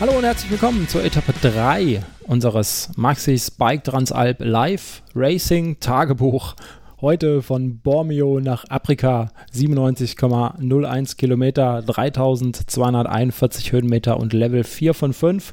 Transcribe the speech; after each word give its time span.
Hallo 0.00 0.12
und 0.12 0.22
herzlich 0.22 0.52
willkommen 0.52 0.86
zur 0.86 1.02
Etappe 1.02 1.34
3 1.42 2.04
unseres 2.28 2.88
Maxis 2.94 3.50
Bike 3.50 3.82
Transalp 3.82 4.36
Live 4.38 5.02
Racing 5.12 5.80
Tagebuch. 5.80 6.54
Heute 7.00 7.42
von 7.42 7.80
Bormio 7.80 8.38
nach 8.38 8.64
Afrika 8.68 9.32
97,01 9.52 11.16
Kilometer, 11.16 11.82
3241 11.82 13.72
Höhenmeter 13.72 14.18
und 14.18 14.32
Level 14.32 14.62
4 14.62 14.94
von 14.94 15.12
5. 15.12 15.52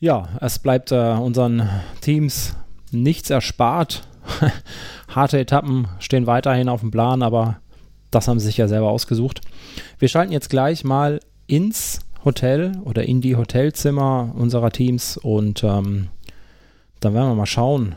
Ja, 0.00 0.28
es 0.42 0.58
bleibt 0.58 0.92
äh, 0.92 1.14
unseren 1.14 1.70
Teams 2.02 2.54
nichts 2.90 3.30
erspart. 3.30 4.06
Harte 5.08 5.38
Etappen 5.38 5.88
stehen 5.98 6.26
weiterhin 6.26 6.68
auf 6.68 6.80
dem 6.80 6.90
Plan, 6.90 7.22
aber 7.22 7.56
das 8.10 8.28
haben 8.28 8.38
sie 8.38 8.46
sich 8.46 8.58
ja 8.58 8.68
selber 8.68 8.90
ausgesucht. 8.90 9.40
Wir 9.98 10.08
schalten 10.08 10.32
jetzt 10.32 10.50
gleich 10.50 10.84
mal 10.84 11.20
ins 11.46 12.00
Hotel 12.24 12.72
oder 12.84 13.04
in 13.04 13.20
die 13.20 13.36
Hotelzimmer 13.36 14.32
unserer 14.34 14.70
Teams 14.70 15.16
und 15.16 15.62
ähm, 15.62 16.08
dann 17.00 17.14
werden 17.14 17.28
wir 17.28 17.34
mal 17.34 17.46
schauen, 17.46 17.96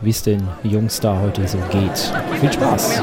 wie 0.00 0.10
es 0.10 0.22
den 0.22 0.46
Jungs 0.62 1.00
da 1.00 1.20
heute 1.20 1.46
so 1.48 1.58
geht. 1.70 2.12
Viel 2.40 2.52
Spaß! 2.52 3.02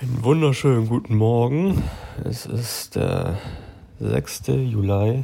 Einen 0.00 0.22
wunderschönen 0.22 0.88
guten 0.88 1.16
Morgen. 1.16 1.82
Es 2.24 2.46
ist 2.46 2.94
der 2.94 3.38
6. 4.00 4.48
Juli. 4.48 5.22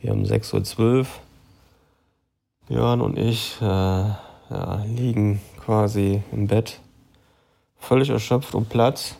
Wir 0.00 0.10
haben 0.10 0.24
6.12 0.24 0.78
Uhr. 0.78 1.06
Björn 2.68 3.00
und 3.00 3.18
ich 3.18 3.56
äh, 3.60 3.64
ja, 3.64 4.84
liegen 4.86 5.40
quasi 5.64 6.22
im 6.30 6.46
Bett 6.46 6.78
völlig 7.80 8.10
erschöpft 8.10 8.54
und 8.54 8.68
platt. 8.68 9.16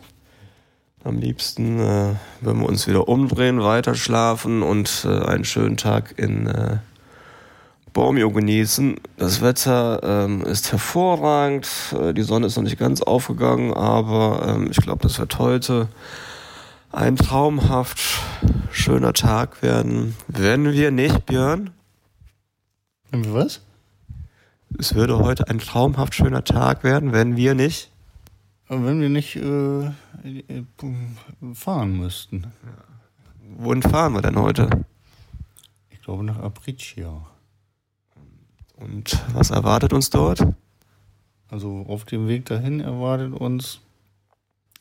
Am 1.03 1.17
liebsten 1.17 1.79
äh, 1.79 2.13
würden 2.41 2.61
wir 2.61 2.69
uns 2.69 2.87
wieder 2.87 3.07
umdrehen, 3.07 3.61
weiter 3.61 3.95
schlafen 3.95 4.61
und 4.61 5.05
äh, 5.09 5.25
einen 5.25 5.45
schönen 5.45 5.75
Tag 5.75 6.13
in 6.17 6.45
äh, 6.45 6.77
Bormio 7.91 8.29
genießen. 8.29 8.97
Das 9.17 9.41
Wetter 9.41 9.99
ähm, 10.03 10.41
ist 10.43 10.71
hervorragend. 10.71 11.67
Äh, 11.99 12.13
die 12.13 12.21
Sonne 12.21 12.47
ist 12.47 12.55
noch 12.55 12.63
nicht 12.63 12.77
ganz 12.77 13.01
aufgegangen, 13.01 13.73
aber 13.73 14.45
ähm, 14.47 14.67
ich 14.69 14.77
glaube, 14.77 15.01
das 15.01 15.17
wird 15.17 15.39
heute 15.39 15.89
ein 16.91 17.15
traumhaft 17.15 17.99
schöner 18.71 19.13
Tag 19.13 19.61
werden. 19.63 20.15
Wenn 20.27 20.71
wir 20.71 20.91
nicht, 20.91 21.25
Björn? 21.25 21.71
Wenn 23.09 23.25
wir 23.25 23.33
was? 23.33 23.61
Es 24.77 24.95
würde 24.95 25.17
heute 25.19 25.49
ein 25.49 25.59
traumhaft 25.59 26.15
schöner 26.15 26.43
Tag 26.43 26.83
werden, 26.83 27.11
wenn 27.11 27.35
wir 27.35 27.55
nicht 27.55 27.90
wenn 28.79 29.01
wir 29.01 29.09
nicht 29.09 29.35
äh, 29.35 29.91
fahren 31.53 31.97
müssten. 31.97 32.51
Wohin 33.57 33.81
fahren 33.81 34.13
wir 34.13 34.21
denn 34.21 34.39
heute? 34.39 34.69
Ich 35.89 36.01
glaube 36.01 36.23
nach 36.23 36.39
Apricia. 36.39 37.25
Und 38.77 39.21
was 39.33 39.51
erwartet 39.51 39.93
uns 39.93 40.09
dort? 40.09 40.45
Also 41.49 41.85
auf 41.87 42.05
dem 42.05 42.27
Weg 42.27 42.45
dahin 42.45 42.79
erwartet 42.79 43.33
uns 43.33 43.81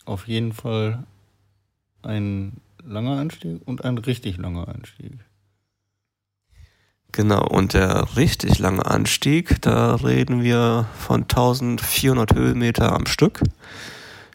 auf 0.04 0.28
jeden 0.28 0.52
Fall 0.52 1.04
ein 2.02 2.60
langer 2.84 3.19
Anstieg 3.19 3.60
und 3.66 3.84
ein 3.84 3.98
richtig 3.98 4.38
langer 4.38 4.69
Anstieg. 4.69 5.19
Genau, 7.12 7.44
und 7.44 7.75
der 7.75 8.16
richtig 8.16 8.59
lange 8.60 8.87
Anstieg, 8.87 9.60
da 9.62 9.97
reden 9.97 10.43
wir 10.43 10.87
von 10.97 11.22
1400 11.22 12.34
Höhenmeter 12.34 12.93
am 12.93 13.06
Stück. 13.06 13.41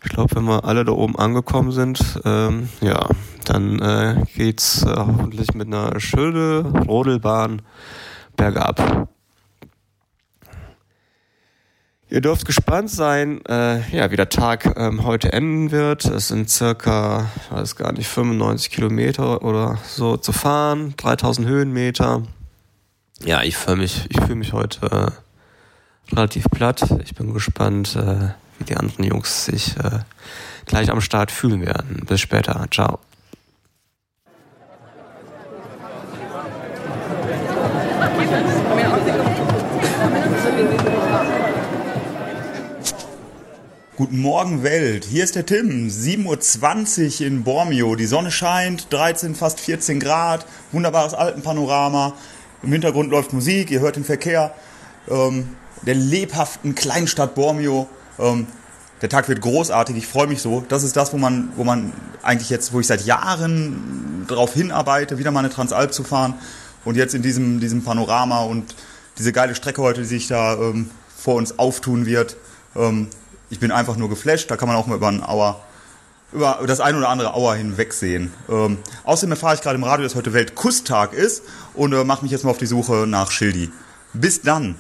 Ich 0.04 0.12
glaube, 0.12 0.36
wenn 0.36 0.44
wir 0.44 0.66
alle 0.66 0.84
da 0.84 0.92
oben 0.92 1.18
angekommen 1.18 1.72
sind, 1.72 2.20
ähm, 2.26 2.70
ja, 2.82 3.08
dann 3.46 3.80
äh, 3.80 4.24
geht's 4.36 4.84
äh, 4.84 4.94
hoffentlich 4.94 5.54
mit 5.54 5.68
einer 5.68 6.00
schönen 6.00 6.66
Rodelbahn 6.66 7.62
bergab. 8.36 9.08
Ihr 12.10 12.22
dürft 12.22 12.46
gespannt 12.46 12.92
sein, 12.92 13.44
äh, 13.46 13.80
ja, 13.90 14.12
wie 14.12 14.16
der 14.16 14.30
Tag 14.30 14.76
ähm, 14.78 15.06
heute 15.06 15.34
enden 15.34 15.72
wird. 15.72 16.06
Es 16.06 16.28
sind 16.28 16.50
circa, 16.50 17.32
ich 17.38 17.52
weiß 17.52 17.76
gar 17.78 17.94
nicht, 17.94 18.08
95 18.08 18.70
Kilometer 18.70 19.44
oder 19.44 19.80
so 19.88 20.18
zu 20.18 20.32
fahren, 20.32 20.94
3000 20.98 21.48
Höhenmeter. 21.48 22.22
Ja, 23.26 23.42
ich 23.42 23.58
fühle 23.58 23.78
mich, 23.78 24.06
ich 24.10 24.22
fühle 24.22 24.36
mich 24.36 24.54
heute 24.54 24.86
äh, 26.12 26.14
relativ 26.16 26.46
platt. 26.52 26.86
Ich 27.04 27.16
bin 27.16 27.34
gespannt, 27.34 27.96
äh, 27.96 28.30
wie 28.60 28.66
die 28.66 28.78
anderen 28.78 29.04
Jungs 29.04 29.46
sich 29.46 29.76
äh, 29.78 30.02
gleich 30.68 30.92
am 30.92 31.02
Start 31.02 31.32
fühlen 31.32 31.66
werden. 31.66 32.04
Bis 32.06 32.22
später. 32.22 32.68
Ciao. 32.70 33.00
Guten 43.98 44.20
Morgen 44.20 44.62
Welt, 44.62 45.06
hier 45.06 45.24
ist 45.24 45.36
der 45.36 45.46
Tim, 45.46 45.88
7.20 45.88 47.22
Uhr 47.22 47.28
in 47.28 47.44
Bormio. 47.44 47.96
Die 47.96 48.06
Sonne 48.06 48.30
scheint, 48.30 48.92
13, 48.92 49.36
fast 49.36 49.62
14 49.62 50.02
Grad, 50.02 50.46
wunderbares 50.74 51.14
Alpenpanorama. 51.14 52.14
Im 52.66 52.72
Hintergrund 52.72 53.12
läuft 53.12 53.32
Musik, 53.32 53.70
ihr 53.70 53.80
hört 53.80 53.96
den 53.96 54.04
Verkehr. 54.04 54.52
Ähm, 55.08 55.50
der 55.84 55.94
lebhaften 55.94 56.74
Kleinstadt 56.74 57.36
Bormio. 57.36 57.88
Ähm, 58.18 58.48
der 59.04 59.10
Tag 59.10 59.30
wird 59.30 59.40
großartig, 59.40 59.96
ich 59.96 60.08
freue 60.08 60.26
mich 60.26 60.42
so. 60.42 60.66
Das 60.68 60.82
ist 60.82 60.96
das, 60.96 61.14
wo 61.14 61.18
man, 61.18 61.50
wo 61.58 61.64
man 61.64 61.94
eigentlich 62.24 62.50
jetzt, 62.50 62.74
wo 62.74 62.80
ich 62.80 62.88
seit 62.88 63.06
Jahren 63.06 64.26
darauf 64.28 64.56
hinarbeite, 64.56 65.20
wieder 65.20 65.30
mal 65.30 65.42
eine 65.42 65.52
Transalp 65.52 65.94
zu 65.94 66.04
fahren. 66.04 66.34
Und 66.86 66.96
jetzt 66.96 67.14
in 67.14 67.22
diesem, 67.22 67.60
diesem 67.60 67.84
Panorama 67.84 68.42
und 68.42 68.74
diese 69.20 69.32
geile 69.32 69.54
Strecke 69.54 69.84
heute, 69.84 70.02
die 70.02 70.08
sich 70.08 70.28
da 70.28 70.56
ähm, 70.56 70.90
vor 71.16 71.36
uns 71.36 71.60
auftun 71.60 72.08
wird. 72.08 72.36
Ähm, 72.76 73.10
ich 73.52 73.60
bin 73.60 73.70
einfach 73.70 73.96
nur 73.96 74.10
geflasht. 74.10 74.50
Da 74.50 74.58
kann 74.58 74.68
man 74.68 74.76
auch 74.76 74.88
mal 74.88 74.96
über 74.96 75.10
einen 75.10 75.24
Auer 75.24 75.62
über 76.32 76.60
das 76.68 76.80
ein 76.80 76.96
oder 76.96 77.10
andere 77.10 77.34
Auer 77.34 77.56
hinwegsehen. 77.56 78.34
Ähm, 78.50 78.80
außerdem 79.04 79.32
erfahre 79.32 79.56
ich 79.56 79.62
gerade 79.62 79.76
im 79.76 79.84
Radio, 79.84 80.04
dass 80.04 80.16
heute 80.16 80.34
Weltkusstag 80.34 81.14
ist 81.14 81.44
und 81.74 81.94
äh, 81.94 82.04
mache 82.04 82.24
mich 82.24 82.32
jetzt 82.32 82.44
mal 82.44 82.52
auf 82.52 82.58
die 82.58 82.66
Suche 82.66 83.06
nach 83.08 83.32
Schildi. 83.32 83.72
Bis 84.14 84.42
dann! 84.42 84.76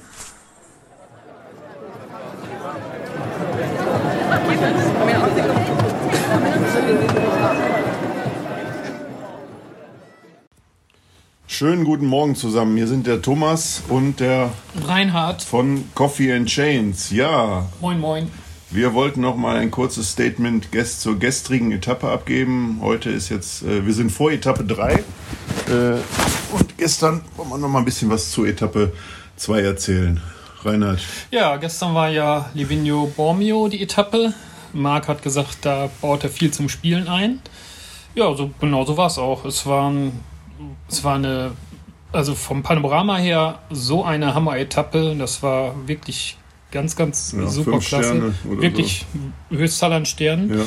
Schönen 11.48 11.86
guten 11.86 12.08
Morgen 12.08 12.36
zusammen. 12.36 12.76
Hier 12.76 12.88
sind 12.88 13.08
der 13.08 13.22
Thomas 13.22 13.82
und 13.88 14.20
der 14.20 14.52
Reinhard 14.86 15.42
von 15.42 15.86
Coffee 15.96 16.34
and 16.34 16.50
Chains. 16.50 17.12
Ja. 17.12 17.66
Moin, 17.80 17.98
moin. 17.98 18.30
Wir 18.72 18.94
wollten 18.94 19.22
noch 19.22 19.36
mal 19.36 19.58
ein 19.58 19.70
kurzes 19.70 20.12
Statement 20.12 20.68
zur 21.00 21.20
gestrigen 21.20 21.72
Etappe 21.72 22.10
abgeben. 22.10 22.80
Heute 22.82 23.12
ist 23.12 23.30
jetzt, 23.30 23.62
äh, 23.62 23.86
wir 23.86 23.94
sind 23.94 24.12
vor 24.12 24.32
Etappe 24.32 24.64
3. 24.64 24.94
Äh, 24.94 25.02
und 26.52 26.78
gestern 26.78 27.22
wollen 27.36 27.50
wir 27.50 27.58
noch 27.60 27.70
mal 27.70 27.80
ein 27.80 27.86
bisschen 27.86 28.10
was 28.10 28.32
zu 28.32 28.44
Etappe 28.44 28.92
2 29.36 29.62
erzählen. 29.62 30.22
Reinhard. 30.64 31.00
Ja, 31.30 31.58
gestern 31.58 31.94
war 31.94 32.10
ja 32.10 32.50
Livigno 32.56 33.12
Bormio 33.16 33.68
die 33.68 33.84
Etappe. 33.84 34.34
Marc 34.74 35.08
hat 35.08 35.22
gesagt, 35.22 35.60
da 35.62 35.90
baut 36.02 36.24
er 36.24 36.32
viel 36.32 36.52
zum 36.52 36.68
Spielen 36.68 37.08
ein. 37.08 37.42
Ja, 38.16 38.34
so, 38.34 38.50
genau 38.60 38.84
so 38.84 38.98
war 38.98 39.08
es 39.08 39.20
auch. 39.20 39.46
Es, 39.46 39.68
waren, 39.68 40.20
es 40.90 41.04
war 41.04 41.16
eine, 41.16 41.52
also 42.12 42.34
vom 42.34 42.64
Panorama 42.64 43.18
her, 43.18 43.60
so 43.70 44.04
eine 44.04 44.34
Hammer-Etappe. 44.34 45.16
Das 45.18 45.44
war 45.44 45.76
wirklich 45.88 46.38
Ganz, 46.76 46.98
ganz 46.98 47.34
ja, 47.40 47.48
super 47.48 47.80
klasse. 47.80 48.34
Wirklich 48.44 49.06
so. 49.50 49.58
Höchstzahl 49.58 49.94
an 49.94 50.06
Sternen. 50.06 50.58
Ja. 50.58 50.66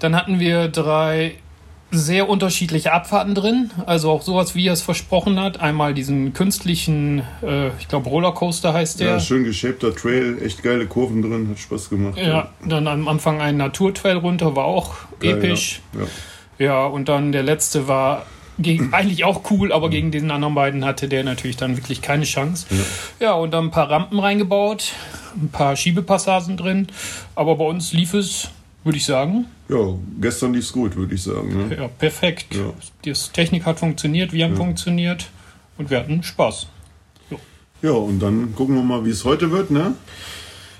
Dann 0.00 0.16
hatten 0.16 0.40
wir 0.40 0.66
drei 0.66 1.36
sehr 1.92 2.28
unterschiedliche 2.28 2.92
Abfahrten 2.92 3.36
drin. 3.36 3.70
Also 3.86 4.10
auch 4.10 4.22
sowas, 4.22 4.56
wie 4.56 4.66
er 4.66 4.72
es 4.72 4.82
versprochen 4.82 5.38
hat. 5.38 5.60
Einmal 5.60 5.94
diesen 5.94 6.32
künstlichen, 6.32 7.22
äh, 7.40 7.68
ich 7.78 7.86
glaube 7.86 8.08
Rollercoaster 8.10 8.72
heißt 8.74 8.98
der. 8.98 9.10
Ja, 9.10 9.20
schön 9.20 9.44
geschäbter 9.44 9.94
Trail, 9.94 10.42
echt 10.42 10.64
geile 10.64 10.86
Kurven 10.86 11.22
drin, 11.22 11.48
hat 11.48 11.60
Spaß 11.60 11.88
gemacht. 11.88 12.18
Ja, 12.18 12.26
ja. 12.26 12.50
dann 12.66 12.88
am 12.88 13.06
Anfang 13.06 13.40
ein 13.40 13.56
Naturtrail 13.56 14.16
runter, 14.16 14.56
war 14.56 14.64
auch 14.64 14.96
Geil, 15.20 15.38
episch. 15.38 15.82
Ja. 16.58 16.66
ja, 16.66 16.86
und 16.86 17.08
dann 17.08 17.30
der 17.30 17.44
letzte 17.44 17.86
war 17.86 18.26
gegen, 18.58 18.92
eigentlich 18.92 19.24
auch 19.24 19.50
cool, 19.50 19.72
aber 19.72 19.88
gegen 19.88 20.10
diesen 20.10 20.30
anderen 20.30 20.54
beiden 20.54 20.84
hatte 20.84 21.08
der 21.08 21.24
natürlich 21.24 21.56
dann 21.56 21.76
wirklich 21.76 22.02
keine 22.02 22.24
Chance. 22.24 22.66
Ja, 23.20 23.26
ja 23.26 23.32
und 23.34 23.52
dann 23.52 23.66
ein 23.66 23.70
paar 23.70 23.90
Rampen 23.90 24.18
reingebaut, 24.18 24.92
ein 25.42 25.48
paar 25.50 25.76
Schiebepassagen 25.76 26.56
drin, 26.56 26.88
aber 27.34 27.56
bei 27.56 27.64
uns 27.64 27.92
lief 27.92 28.14
es, 28.14 28.50
würde 28.84 28.98
ich 28.98 29.04
sagen. 29.04 29.46
Ja, 29.68 29.94
gestern 30.20 30.54
lief 30.54 30.64
es 30.64 30.72
gut, 30.72 30.96
würde 30.96 31.14
ich 31.14 31.22
sagen. 31.22 31.68
Ne? 31.68 31.76
Ja, 31.76 31.88
perfekt. 31.88 32.54
Ja. 32.54 32.72
Die 33.04 33.12
Technik 33.12 33.66
hat 33.66 33.78
funktioniert, 33.78 34.32
wir 34.32 34.44
haben 34.44 34.52
ja. 34.52 34.58
funktioniert 34.58 35.28
und 35.76 35.90
wir 35.90 35.98
hatten 35.98 36.22
Spaß. 36.22 36.68
Ja. 37.30 37.36
ja, 37.82 37.92
und 37.92 38.20
dann 38.20 38.54
gucken 38.54 38.74
wir 38.74 38.82
mal, 38.82 39.04
wie 39.04 39.10
es 39.10 39.24
heute 39.24 39.50
wird, 39.50 39.70
ne? 39.70 39.94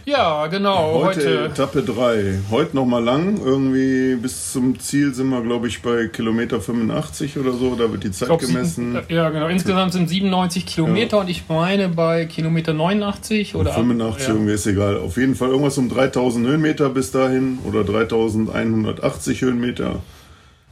Ja, 0.09 0.47
genau. 0.47 1.03
Heute, 1.05 1.21
Heute, 1.21 1.45
Etappe 1.45 1.83
3. 1.83 2.39
Heute 2.51 2.75
nochmal 2.75 3.05
lang. 3.05 3.39
Irgendwie 3.45 4.15
bis 4.15 4.53
zum 4.53 4.81
Ziel 4.81 5.13
sind 5.13 5.29
wir, 5.29 5.43
glaube 5.43 5.69
ich, 5.69 5.83
bei 5.83 6.07
Kilometer 6.07 6.63
85 6.63 7.37
oder 7.37 7.53
so. 7.53 7.75
Da 7.75 7.93
wird 7.93 8.05
die 8.05 8.11
Zeit 8.11 8.29
glaub, 8.29 8.41
gemessen. 8.41 8.95
sieben- 8.95 9.15
ja, 9.15 9.29
genau. 9.29 9.49
Insgesamt 9.49 9.93
sind 9.93 10.09
97 10.09 10.65
Kilometer 10.65 11.19
und 11.19 11.29
ich 11.29 11.43
meine 11.51 11.91
bei 11.91 12.25
Kilometer 12.25 12.73
89 12.73 13.55
oder 13.55 13.75
85 13.75 14.29
ja. 14.29 14.33
irgendwie 14.33 14.53
ist 14.55 14.67
egal. 14.67 14.97
Auf 14.97 15.19
jeden 15.19 15.35
Fall 15.35 15.51
irgendwas 15.51 15.77
um 15.77 15.91
3000 15.91 16.47
Höhenmeter 16.47 16.89
bis 16.89 17.11
dahin 17.11 17.59
oder 17.67 17.85
3180 17.85 19.43
Höhenmeter. 19.43 19.97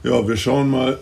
Ja, 0.02 0.26
wir 0.26 0.36
schauen 0.38 0.70
mal. 0.70 0.98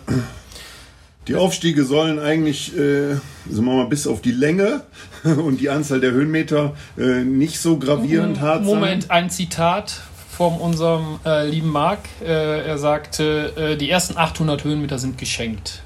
Die 1.27 1.35
Aufstiege 1.35 1.85
sollen 1.85 2.19
eigentlich, 2.19 2.75
äh, 2.77 3.15
sagen 3.49 3.65
wir 3.65 3.73
mal, 3.73 3.87
bis 3.87 4.05
auf 4.05 4.21
die 4.21 4.31
Länge 4.31 4.81
und 5.23 5.59
die 5.59 5.69
Anzahl 5.69 5.99
der 5.99 6.11
Höhenmeter 6.11 6.75
äh, 6.97 7.23
nicht 7.23 7.59
so 7.59 7.77
gravierend 7.77 8.41
hart 8.41 8.65
sein. 8.65 8.65
Moment, 8.65 9.11
ein 9.11 9.29
Zitat 9.29 10.01
von 10.29 10.57
unserem 10.57 11.19
äh, 11.25 11.49
lieben 11.49 11.69
Marc. 11.69 11.99
Äh, 12.21 12.67
er 12.67 12.77
sagte, 12.77 13.53
äh, 13.55 13.77
die 13.77 13.89
ersten 13.89 14.17
800 14.17 14.63
Höhenmeter 14.63 14.99
sind 14.99 15.17
geschenkt. 15.17 15.81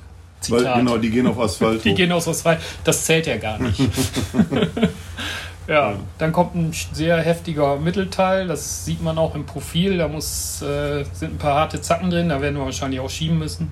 Weil, 0.50 0.60
Zitat. 0.60 0.78
genau, 0.78 0.98
die 0.98 1.10
gehen 1.10 1.28
auf 1.28 1.40
Asphalt. 1.40 1.84
Die 1.86 1.94
gehen 1.94 2.12
aus 2.12 2.42
frei. 2.42 2.58
Das 2.84 3.06
zählt 3.06 3.28
ja 3.28 3.38
gar 3.38 3.60
nicht. 3.60 3.80
ja, 5.68 5.96
dann 6.18 6.32
kommt 6.32 6.56
ein 6.56 6.74
sehr 6.94 7.18
heftiger 7.18 7.78
Mittelteil. 7.78 8.48
Das 8.48 8.86
sieht 8.86 9.04
man 9.04 9.18
auch 9.18 9.36
im 9.36 9.46
Profil. 9.46 9.98
Da 9.98 10.08
muss, 10.08 10.62
äh, 10.62 11.04
sind 11.14 11.36
ein 11.36 11.38
paar 11.38 11.56
harte 11.56 11.82
Zacken 11.82 12.10
drin. 12.10 12.30
Da 12.30 12.42
werden 12.42 12.56
wir 12.56 12.64
wahrscheinlich 12.64 13.02
auch 13.02 13.10
schieben 13.10 13.38
müssen. 13.38 13.70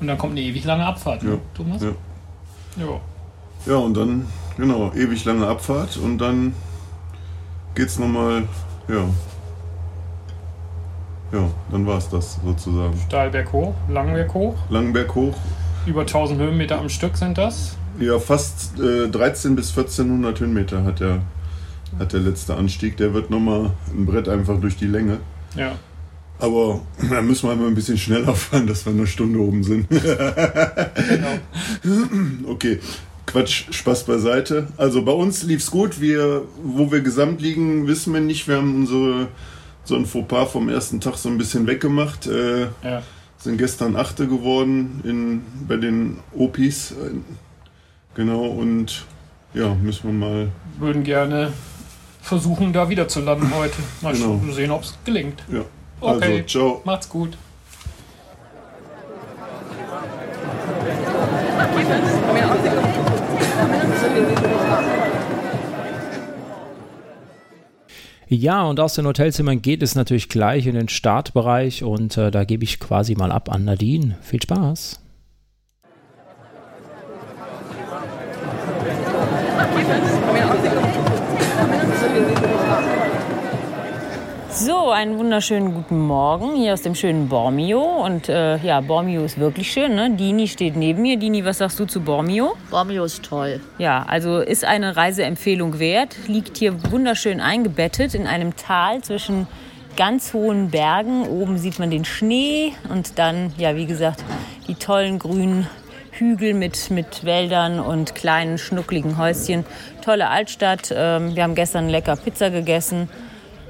Und 0.00 0.06
dann 0.06 0.16
kommt 0.18 0.32
eine 0.32 0.40
ewig 0.40 0.64
lange 0.64 0.84
Abfahrt, 0.86 1.22
ne, 1.22 1.32
Ja. 1.32 1.36
Thomas? 1.54 1.82
Ja. 1.82 1.90
Ja. 2.76 3.00
Ja, 3.66 3.76
und 3.76 3.94
dann, 3.96 4.26
genau, 4.56 4.90
ewig 4.94 5.24
lange 5.26 5.46
Abfahrt 5.46 5.96
und 5.98 6.18
dann 6.18 6.54
geht's 7.74 7.98
nochmal, 7.98 8.44
ja. 8.88 9.04
Ja, 11.32 11.48
dann 11.70 11.86
war's 11.86 12.08
das 12.08 12.38
sozusagen. 12.44 12.98
Steilberg 13.06 13.52
hoch, 13.52 13.74
Langberg 13.88 14.34
hoch. 14.34 14.54
Langenberg 14.68 15.14
hoch, 15.14 15.34
Über 15.86 16.00
1000 16.00 16.40
Höhenmeter 16.40 16.78
am 16.78 16.88
Stück 16.88 17.16
sind 17.16 17.38
das. 17.38 17.76
ja, 18.00 18.18
fast 18.18 18.78
äh, 18.80 19.08
13 19.08 19.54
bis 19.56 19.68
1400 19.76 20.40
Höhenmeter 20.40 20.84
hat 20.84 21.00
der, 21.00 21.20
hat 21.98 22.12
der 22.12 22.20
letzte 22.20 22.54
Anstieg. 22.56 22.96
Der 22.96 23.12
wird 23.14 23.30
nochmal 23.30 23.70
ein 23.94 24.06
Brett 24.06 24.28
einfach 24.28 24.58
durch 24.60 24.76
die 24.76 24.86
Länge. 24.86 25.18
Ja. 25.54 25.72
Aber 26.40 26.80
da 27.10 27.22
müssen 27.22 27.48
wir 27.48 27.56
mal 27.56 27.68
ein 27.68 27.74
bisschen 27.74 27.98
schneller 27.98 28.34
fahren, 28.34 28.66
dass 28.66 28.84
wir 28.86 28.92
eine 28.92 29.06
Stunde 29.06 29.38
oben 29.38 29.62
sind. 29.62 29.86
okay, 32.46 32.78
Quatsch, 33.26 33.64
Spaß 33.70 34.04
beiseite. 34.04 34.68
Also 34.76 35.04
bei 35.04 35.12
uns 35.12 35.42
lief's 35.44 35.70
gut. 35.70 36.00
Wir, 36.00 36.42
wo 36.62 36.90
wir 36.90 37.00
gesamt 37.00 37.40
liegen, 37.40 37.86
wissen 37.86 38.12
wir 38.12 38.20
nicht. 38.20 38.48
Wir 38.48 38.56
haben 38.56 38.74
unsere 38.74 39.28
so 39.84 39.96
ein 39.96 40.06
Fauxpas 40.06 40.50
vom 40.52 40.68
ersten 40.68 41.00
Tag 41.00 41.16
so 41.16 41.28
ein 41.28 41.38
bisschen 41.38 41.66
weggemacht. 41.66 42.26
Äh, 42.26 42.62
Ja. 42.82 43.02
sind 43.38 43.58
gestern 43.58 43.96
Achte 43.96 44.26
geworden 44.26 45.00
in, 45.04 45.42
bei 45.68 45.76
den 45.76 46.18
Opis. 46.36 46.94
Genau, 48.14 48.46
und 48.46 49.04
ja, 49.54 49.74
müssen 49.74 50.06
wir 50.08 50.12
mal. 50.12 50.48
Würden 50.78 51.04
gerne 51.04 51.52
versuchen, 52.22 52.72
da 52.72 52.88
wieder 52.88 53.08
zu 53.08 53.20
landen 53.20 53.52
heute. 53.54 53.74
Mal 54.02 54.14
Genau. 54.14 54.40
sehen, 54.52 54.70
ob 54.70 54.82
es 54.82 54.94
gelingt. 55.04 55.42
Ja. 55.52 55.64
Also, 56.00 56.16
Okay. 56.16 56.44
ciao. 56.46 56.80
Macht's 56.84 57.08
gut. 57.08 57.36
Ja, 68.28 68.62
und 68.62 68.78
aus 68.78 68.94
den 68.94 69.06
Hotelzimmern 69.06 69.60
geht 69.60 69.82
es 69.82 69.96
natürlich 69.96 70.28
gleich 70.28 70.66
in 70.66 70.76
den 70.76 70.88
Startbereich 70.88 71.82
und 71.82 72.16
äh, 72.16 72.30
da 72.30 72.44
gebe 72.44 72.62
ich 72.62 72.78
quasi 72.78 73.16
mal 73.16 73.32
ab 73.32 73.50
an 73.50 73.64
Nadine. 73.64 74.16
Viel 74.22 74.40
Spaß. 74.40 75.00
So, 84.90 84.94
einen 84.94 85.18
wunderschönen 85.18 85.72
guten 85.72 86.00
Morgen 86.00 86.56
hier 86.56 86.72
aus 86.72 86.82
dem 86.82 86.96
schönen 86.96 87.28
Bormio. 87.28 87.80
Und 87.80 88.28
äh, 88.28 88.56
ja, 88.56 88.80
Bormio 88.80 89.22
ist 89.22 89.38
wirklich 89.38 89.70
schön. 89.70 89.94
Ne? 89.94 90.10
Dini 90.10 90.48
steht 90.48 90.74
neben 90.74 91.00
mir. 91.02 91.16
Dini, 91.16 91.44
was 91.44 91.58
sagst 91.58 91.78
du 91.78 91.84
zu 91.84 92.00
Bormio? 92.00 92.56
Bormio 92.72 93.04
ist 93.04 93.22
toll. 93.22 93.60
Ja, 93.78 94.04
also 94.08 94.40
ist 94.40 94.64
eine 94.64 94.96
Reiseempfehlung 94.96 95.78
wert. 95.78 96.16
Liegt 96.26 96.56
hier 96.56 96.90
wunderschön 96.90 97.40
eingebettet 97.40 98.16
in 98.16 98.26
einem 98.26 98.56
Tal 98.56 99.00
zwischen 99.02 99.46
ganz 99.96 100.34
hohen 100.34 100.70
Bergen. 100.70 101.24
Oben 101.28 101.56
sieht 101.56 101.78
man 101.78 101.92
den 101.92 102.04
Schnee 102.04 102.72
und 102.88 103.16
dann, 103.16 103.52
ja, 103.58 103.76
wie 103.76 103.86
gesagt, 103.86 104.24
die 104.66 104.74
tollen 104.74 105.20
grünen 105.20 105.68
Hügel 106.10 106.52
mit, 106.52 106.90
mit 106.90 107.22
Wäldern 107.22 107.78
und 107.78 108.16
kleinen 108.16 108.58
schnuckligen 108.58 109.18
Häuschen. 109.18 109.64
Tolle 110.04 110.30
Altstadt. 110.30 110.92
Ähm, 110.92 111.36
wir 111.36 111.44
haben 111.44 111.54
gestern 111.54 111.88
lecker 111.88 112.16
Pizza 112.16 112.50
gegessen. 112.50 113.08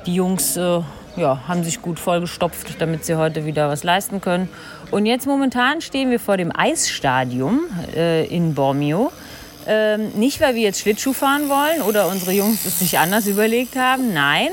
Die 0.07 0.15
Jungs 0.15 0.57
äh, 0.57 0.81
ja, 1.21 1.47
haben 1.47 1.63
sich 1.63 1.83
gut 1.83 2.01
vollgestopft, 2.01 2.81
damit 2.81 3.05
sie 3.05 3.15
heute 3.15 3.45
wieder 3.47 3.69
was 3.69 3.85
leisten 3.85 4.21
können. 4.21 4.49
Und 4.91 5.07
jetzt 5.07 5.27
momentan 5.27 5.81
stehen 5.81 6.11
wir 6.11 6.19
vor 6.19 6.37
dem 6.37 6.51
Eisstadium 6.55 7.61
äh, 7.95 8.27
in 8.27 8.55
Bormio. 8.55 9.13
Ähm, 9.67 10.11
nicht, 10.17 10.41
weil 10.41 10.55
wir 10.55 10.63
jetzt 10.63 10.81
Schlittschuh 10.81 11.13
fahren 11.13 11.49
wollen 11.49 11.83
oder 11.83 12.09
unsere 12.09 12.33
Jungs 12.33 12.65
es 12.65 12.79
sich 12.79 12.99
anders 12.99 13.27
überlegt 13.27 13.77
haben. 13.77 14.15
Nein, 14.15 14.49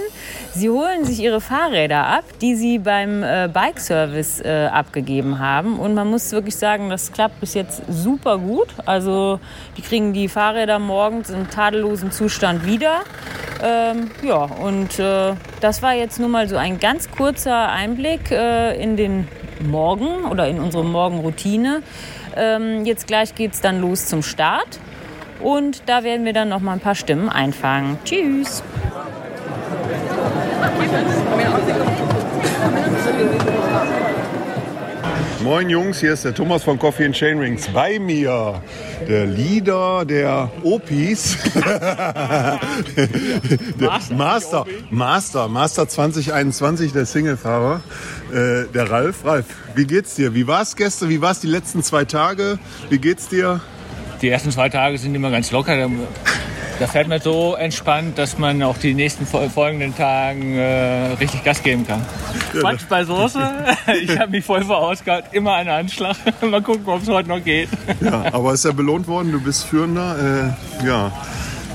sie 0.53 0.69
holen 0.69 1.05
sich 1.05 1.19
ihre 1.19 1.39
Fahrräder 1.39 2.05
ab, 2.05 2.25
die 2.41 2.55
sie 2.55 2.79
beim 2.79 3.23
äh, 3.23 3.49
Bike-Service 3.51 4.41
äh, 4.41 4.67
abgegeben 4.71 5.39
haben. 5.39 5.79
Und 5.79 5.93
man 5.93 6.09
muss 6.09 6.31
wirklich 6.31 6.57
sagen, 6.57 6.89
das 6.89 7.13
klappt 7.13 7.39
bis 7.39 7.53
jetzt 7.53 7.81
super 7.89 8.37
gut. 8.37 8.67
Also 8.85 9.39
die 9.77 9.81
kriegen 9.81 10.13
die 10.13 10.27
Fahrräder 10.27 10.79
morgens 10.79 11.29
im 11.29 11.49
tadellosen 11.49 12.11
Zustand 12.11 12.65
wieder. 12.65 13.01
Ähm, 13.63 14.11
ja, 14.23 14.43
und 14.43 14.99
äh, 14.99 15.33
das 15.61 15.81
war 15.81 15.93
jetzt 15.93 16.19
nur 16.19 16.29
mal 16.29 16.47
so 16.47 16.57
ein 16.57 16.79
ganz 16.79 17.09
kurzer 17.09 17.69
Einblick 17.69 18.29
äh, 18.29 18.81
in 18.81 18.97
den 18.97 19.27
Morgen 19.61 20.25
oder 20.25 20.47
in 20.47 20.59
unsere 20.59 20.83
Morgenroutine. 20.83 21.81
Ähm, 22.35 22.85
jetzt 22.85 23.07
gleich 23.07 23.33
geht 23.33 23.53
es 23.53 23.61
dann 23.61 23.81
los 23.81 24.05
zum 24.05 24.21
Start. 24.21 24.79
Und 25.39 25.83
da 25.87 26.03
werden 26.03 26.25
wir 26.25 26.33
dann 26.33 26.49
noch 26.49 26.61
mal 26.61 26.73
ein 26.73 26.79
paar 26.79 26.95
Stimmen 26.95 27.29
einfangen. 27.29 27.97
Tschüss! 28.03 28.63
Moin 35.43 35.69
Jungs, 35.69 35.99
hier 35.99 36.13
ist 36.13 36.25
der 36.25 36.33
Thomas 36.33 36.63
von 36.63 36.77
Coffee 36.79 37.05
and 37.05 37.15
Chainrings. 37.15 37.69
Bei 37.69 37.99
mir 37.99 38.61
der 39.07 39.27
Leader 39.27 40.03
der 40.03 40.51
Opis. 40.63 41.37
der 41.55 42.59
Master, 44.09 44.65
Master, 44.89 45.47
Master 45.47 45.87
2021, 45.87 46.91
der 46.91 47.05
Singlefahrer. 47.05 47.81
Äh, 48.31 48.65
der 48.73 48.91
Ralf. 48.91 49.23
Ralf, 49.23 49.45
wie 49.75 49.85
geht's 49.85 50.15
dir? 50.15 50.33
Wie 50.33 50.47
war's 50.47 50.75
gestern? 50.75 51.09
Wie 51.09 51.21
war's 51.21 51.39
die 51.39 51.47
letzten 51.47 51.81
zwei 51.83 52.03
Tage? 52.03 52.59
Wie 52.89 52.97
geht's 52.97 53.29
dir? 53.29 53.61
Die 54.21 54.29
ersten 54.29 54.51
zwei 54.51 54.69
Tage 54.69 54.97
sind 54.97 55.13
immer 55.15 55.29
ganz 55.31 55.51
locker. 55.51 55.77
Da, 55.77 55.87
da 56.79 56.87
fährt 56.87 57.07
man 57.07 57.19
so 57.21 57.55
entspannt, 57.55 58.17
dass 58.17 58.37
man 58.37 58.61
auch 58.63 58.77
die 58.77 58.93
nächsten 58.93 59.25
fol- 59.25 59.49
folgenden 59.49 59.95
Tagen 59.95 60.55
äh, 60.57 61.13
richtig 61.19 61.43
Gas 61.43 61.61
geben 61.63 61.85
kann. 61.85 62.03
Quatsch 62.51 62.81
bei 62.89 63.03
Soße. 63.03 63.39
Ich 64.01 64.17
habe 64.19 64.31
mich 64.31 64.43
voll 64.45 64.63
verausgabt. 64.63 65.33
Immer 65.33 65.53
ein 65.55 65.67
Anschlag. 65.69 66.15
Mal 66.41 66.61
gucken, 66.61 66.83
ob 66.87 67.01
es 67.01 67.07
heute 67.09 67.29
noch 67.29 67.43
geht. 67.43 67.69
Ja, 68.01 68.25
aber 68.33 68.53
ist 68.53 68.65
ja 68.65 68.71
belohnt 68.71 69.07
worden, 69.07 69.31
du 69.31 69.39
bist 69.41 69.65
Führender. 69.65 70.53
Äh, 70.81 70.85
ja, 70.87 71.11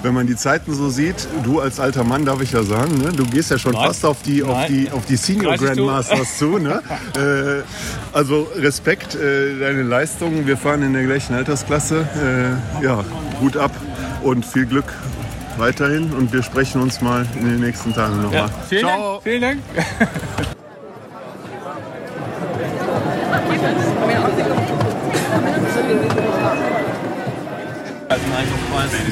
wenn 0.02 0.14
man 0.14 0.26
die 0.26 0.36
Zeiten 0.36 0.74
so 0.74 0.88
sieht, 0.88 1.28
du 1.44 1.60
als 1.60 1.80
alter 1.80 2.04
Mann 2.04 2.24
darf 2.24 2.40
ich 2.40 2.52
ja 2.52 2.62
sagen, 2.62 2.98
ne? 2.98 3.12
du 3.12 3.24
gehst 3.24 3.50
ja 3.50 3.58
schon 3.58 3.72
Nein. 3.72 3.86
fast 3.86 4.04
auf 4.04 4.22
die, 4.22 4.42
auf 4.42 4.56
Nein. 4.56 4.72
die, 4.72 4.90
auf 4.90 5.06
die 5.06 5.16
Senior 5.16 5.56
30 5.56 5.68
du. 5.68 5.74
Grandmasters 5.74 6.38
zu. 6.38 6.58
Ne? 6.58 6.82
äh, 7.16 8.16
also 8.16 8.48
Respekt, 8.56 9.14
äh, 9.14 9.58
deine 9.58 9.82
Leistungen. 9.82 10.46
Wir 10.46 10.56
fahren 10.56 10.82
in 10.82 10.92
der 10.92 11.04
gleichen 11.04 11.34
Altersklasse. 11.34 12.06
Äh, 12.80 12.84
ja, 12.84 13.04
Hut 13.40 13.56
ab 13.56 13.72
und 14.22 14.44
viel 14.44 14.66
Glück 14.66 14.92
weiterhin. 15.56 16.12
Und 16.12 16.32
wir 16.32 16.42
sprechen 16.42 16.80
uns 16.80 17.00
mal 17.00 17.26
in 17.38 17.46
den 17.46 17.60
nächsten 17.60 17.94
Tagen 17.94 18.22
nochmal. 18.22 18.34
Ja, 18.34 18.50
vielen 18.68 18.80
Ciao. 18.80 19.12
Dank. 19.12 19.22
Vielen 19.22 19.40
Dank. 19.40 19.58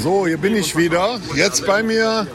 So, 0.03 0.27
hier 0.27 0.39
bin 0.39 0.57
ich 0.57 0.75
wieder. 0.79 1.19
Jetzt 1.35 1.67
bei 1.67 1.83
mir 1.83 2.27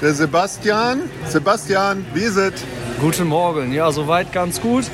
der 0.00 0.14
Sebastian. 0.14 1.00
Sebastian, 1.28 2.06
wie 2.14 2.20
ist 2.20 2.36
es? 2.36 2.52
Guten 3.00 3.26
Morgen. 3.26 3.72
Ja, 3.72 3.90
soweit 3.90 4.32
ganz 4.32 4.60
gut. 4.60 4.84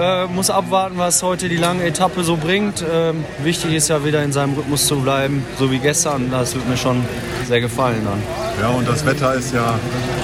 Äh, 0.00 0.26
muss 0.26 0.48
abwarten, 0.48 0.96
was 0.96 1.22
heute 1.22 1.50
die 1.50 1.58
lange 1.58 1.84
Etappe 1.84 2.24
so 2.24 2.36
bringt. 2.36 2.82
Ähm, 2.90 3.26
wichtig 3.42 3.74
ist 3.74 3.88
ja 3.88 4.06
wieder 4.06 4.22
in 4.22 4.32
seinem 4.32 4.54
Rhythmus 4.54 4.86
zu 4.86 5.00
bleiben, 5.00 5.44
so 5.58 5.70
wie 5.70 5.78
gestern. 5.80 6.30
Das 6.30 6.54
wird 6.54 6.66
mir 6.66 6.78
schon 6.78 7.04
sehr 7.46 7.60
gefallen 7.60 8.06
dann. 8.06 8.22
Ja, 8.62 8.68
und 8.70 8.88
das 8.88 9.04
Wetter 9.04 9.34
ist 9.34 9.52
ja. 9.52 9.78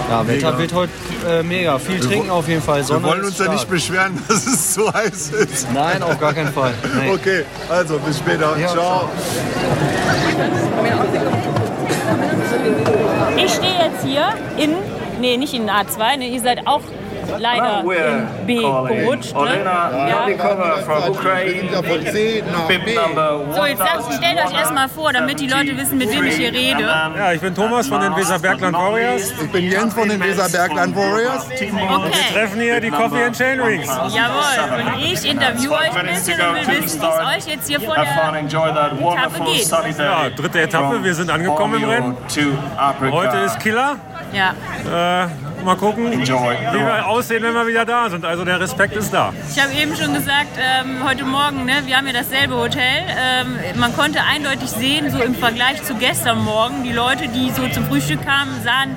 Ja, 0.09 0.27
Wetter 0.27 0.57
wird 0.57 0.73
heute 0.73 0.93
äh, 1.29 1.43
mega. 1.43 1.79
Viel 1.79 2.01
trinken 2.01 2.31
auf 2.31 2.49
jeden 2.49 2.63
Fall. 2.63 2.83
Sonne 2.83 3.03
Wir 3.03 3.11
wollen 3.11 3.25
uns 3.25 3.39
ja 3.39 3.53
nicht 3.53 3.69
beschweren, 3.69 4.23
dass 4.29 4.47
es 4.47 4.75
so 4.75 4.91
heiß 4.91 5.33
ist. 5.33 5.71
Nein, 5.75 6.03
auf 6.03 6.19
gar 6.19 6.33
keinen 6.33 6.53
Fall. 6.53 6.73
Nee. 6.99 7.11
Okay, 7.11 7.45
also 7.69 7.99
bis 7.99 8.19
später. 8.19 8.57
Ja, 8.59 8.69
Ciao. 8.69 9.11
Ich 13.37 13.53
stehe 13.53 13.75
jetzt 13.85 14.05
hier 14.05 14.29
in, 14.57 14.75
nee, 15.21 15.37
nicht 15.37 15.55
in 15.55 15.69
A2, 15.69 16.17
ne, 16.19 16.29
ihr 16.29 16.41
seid 16.41 16.67
auch 16.67 16.81
leider 17.39 17.81
in 17.81 18.47
B 18.47 18.59
gerutscht. 18.61 19.35
Ne? 19.35 19.65
Ja. 19.65 20.27
So, 23.55 23.65
jetzt 23.67 23.83
stellt 24.17 24.39
euch 24.47 24.53
erstmal 24.59 24.89
vor, 24.89 25.13
damit 25.13 25.41
die 25.41 25.47
Leute 25.47 25.77
wissen, 25.77 25.99
mit 25.99 26.11
wem 26.11 26.25
ich 26.27 26.37
hier 26.37 26.53
rede. 26.53 26.83
Ja, 26.83 27.33
ich 27.33 27.41
bin 27.41 27.55
Thomas 27.55 27.87
von 27.89 28.01
den 28.01 28.15
Weserbergland 28.17 28.77
Warriors. 28.77 29.33
Ich 29.43 29.51
bin 29.53 29.71
Jens 29.71 29.95
von 29.95 30.09
den 30.09 30.21
Weserbergland 30.23 30.95
Warriors. 30.97 31.47
Okay, 31.51 31.73
Treffen 32.33 32.61
hier 32.61 32.81
die 32.81 32.91
Coffee 32.91 33.25
and 33.25 33.37
Chain 33.37 33.61
Rings. 33.61 33.87
jawohl. 33.89 34.85
Und 34.95 35.05
ich 35.05 35.25
interviewe 35.31 35.75
euch 35.75 35.97
ein 35.97 36.07
bisschen 36.07 36.41
und 36.41 36.55
will 36.67 36.83
wissen, 36.83 37.01
wie 37.01 37.07
es 37.07 37.47
euch 37.47 37.55
jetzt 37.55 37.69
hier 37.69 37.81
vor 37.81 37.95
der 37.95 38.05
Etappe 38.05 39.45
geht. 39.45 39.71
Ja, 39.99 40.31
dritte 40.31 40.61
Etappe, 40.61 41.03
wir 41.05 41.15
sind 41.15 41.31
angekommen 41.31 41.83
im 41.83 41.89
Rennen. 41.89 42.17
Heute 43.11 43.37
ist 43.39 43.61
Killer. 43.61 43.97
Ja. 44.35 44.55
Äh, 44.85 45.29
mal 45.65 45.77
gucken, 45.77 46.11
wie 46.11 46.27
wir 46.27 47.07
aussehen, 47.07 47.43
wenn 47.43 47.55
wir 47.55 47.67
wieder 47.67 47.85
da 47.85 48.11
sind. 48.11 48.25
Also 48.25 48.45
der 48.45 48.61
Respekt 48.61 48.97
ist 48.97 49.13
da. 49.13 49.33
Ich 49.55 49.63
habe 49.63 49.73
eben 49.75 49.95
schon 49.97 50.13
gesagt, 50.13 50.59
ähm, 50.59 51.05
heute 51.05 51.25
Morgen, 51.25 51.65
ne, 51.65 51.83
wir 51.85 51.97
haben 51.97 52.07
ja 52.07 52.13
dasselbe 52.13 52.57
Hotel. 52.57 53.05
Ähm, 53.17 53.59
man 53.79 53.95
konnte 53.95 54.21
eindeutig 54.25 54.71
sehen, 54.71 55.11
so 55.11 55.23
im 55.23 55.35
Vergleich 55.35 55.83
zu 55.85 55.95
gestern 55.95 56.43
Morgen, 56.45 56.83
die 56.83 56.93
Leute, 56.93 57.29
die 57.29 57.51
so 57.51 57.69
zum 57.69 57.87
Frühstück 57.87 58.25
kamen, 58.25 58.61
sahen 58.63 58.97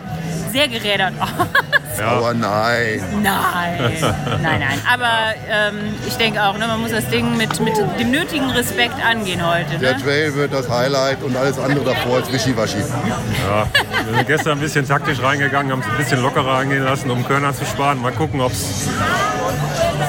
sehr 0.51 0.67
gerädert 0.67 1.13
aus. 1.20 1.29
Aber 2.01 2.34
nein. 2.34 3.01
Nein, 3.22 3.94
nein, 4.42 4.60
nein. 4.60 4.82
Aber 4.92 5.10
ähm, 5.50 5.96
ich 6.08 6.16
denke 6.16 6.42
auch, 6.44 6.58
ne, 6.58 6.68
man 6.68 6.82
muss 6.82 6.92
das 6.92 7.08
Ding 7.10 7.36
mit, 7.38 7.60
mit 7.60 7.74
dem 8.00 8.12
nötigen 8.12 8.50
Respekt 8.51 8.96
angehen 9.06 9.46
heute. 9.46 9.77
Der 9.80 9.96
Ne? 9.96 10.04
Trail 10.04 10.34
wird 10.36 10.54
das 10.54 10.70
Highlight 10.70 11.22
und 11.24 11.36
alles 11.36 11.58
andere 11.60 11.86
davor 11.86 12.20
ist 12.20 12.32
Wischiwaschi. 12.32 12.77
Ja, 12.80 13.68
wir 14.06 14.16
sind 14.16 14.27
gestern 14.27 14.51
ein 14.54 14.60
bisschen 14.62 14.88
taktisch 14.88 15.22
reingegangen, 15.22 15.72
haben 15.72 15.82
es 15.82 15.88
ein 15.88 15.98
bisschen 15.98 16.22
lockerer 16.22 16.60
angehen 16.60 16.84
lassen, 16.84 17.10
um 17.12 17.25
Körner 17.27 17.54
zu 17.54 17.66
sparen. 17.66 18.01
Mal 18.01 18.12
gucken, 18.12 18.42
ob 18.42 18.51
es 18.51 18.88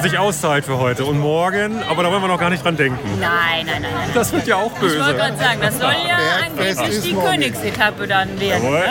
sich 0.01 0.17
auszahlt 0.17 0.65
für 0.65 0.77
heute 0.77 1.05
und 1.05 1.19
morgen. 1.19 1.81
Aber 1.89 2.03
da 2.03 2.11
wollen 2.11 2.21
wir 2.21 2.27
noch 2.27 2.39
gar 2.39 2.49
nicht 2.49 2.63
dran 2.63 2.77
denken. 2.77 2.99
Nein, 3.19 3.65
nein, 3.65 3.81
nein, 3.81 3.91
nein. 3.93 4.09
Das 4.13 4.31
wird 4.31 4.47
ja 4.47 4.55
auch 4.55 4.71
Ich 4.75 4.81
wollte 4.81 4.97
böse. 4.97 5.13
gerade 5.15 5.37
sagen, 5.37 5.59
das 5.61 5.77
soll 5.77 5.93
ja 6.07 6.17
angeblich 6.45 7.01
die. 7.01 7.13
Königsetappe 7.13 8.07
dann 8.07 8.39
werden. 8.39 8.71
Ne? 8.71 8.83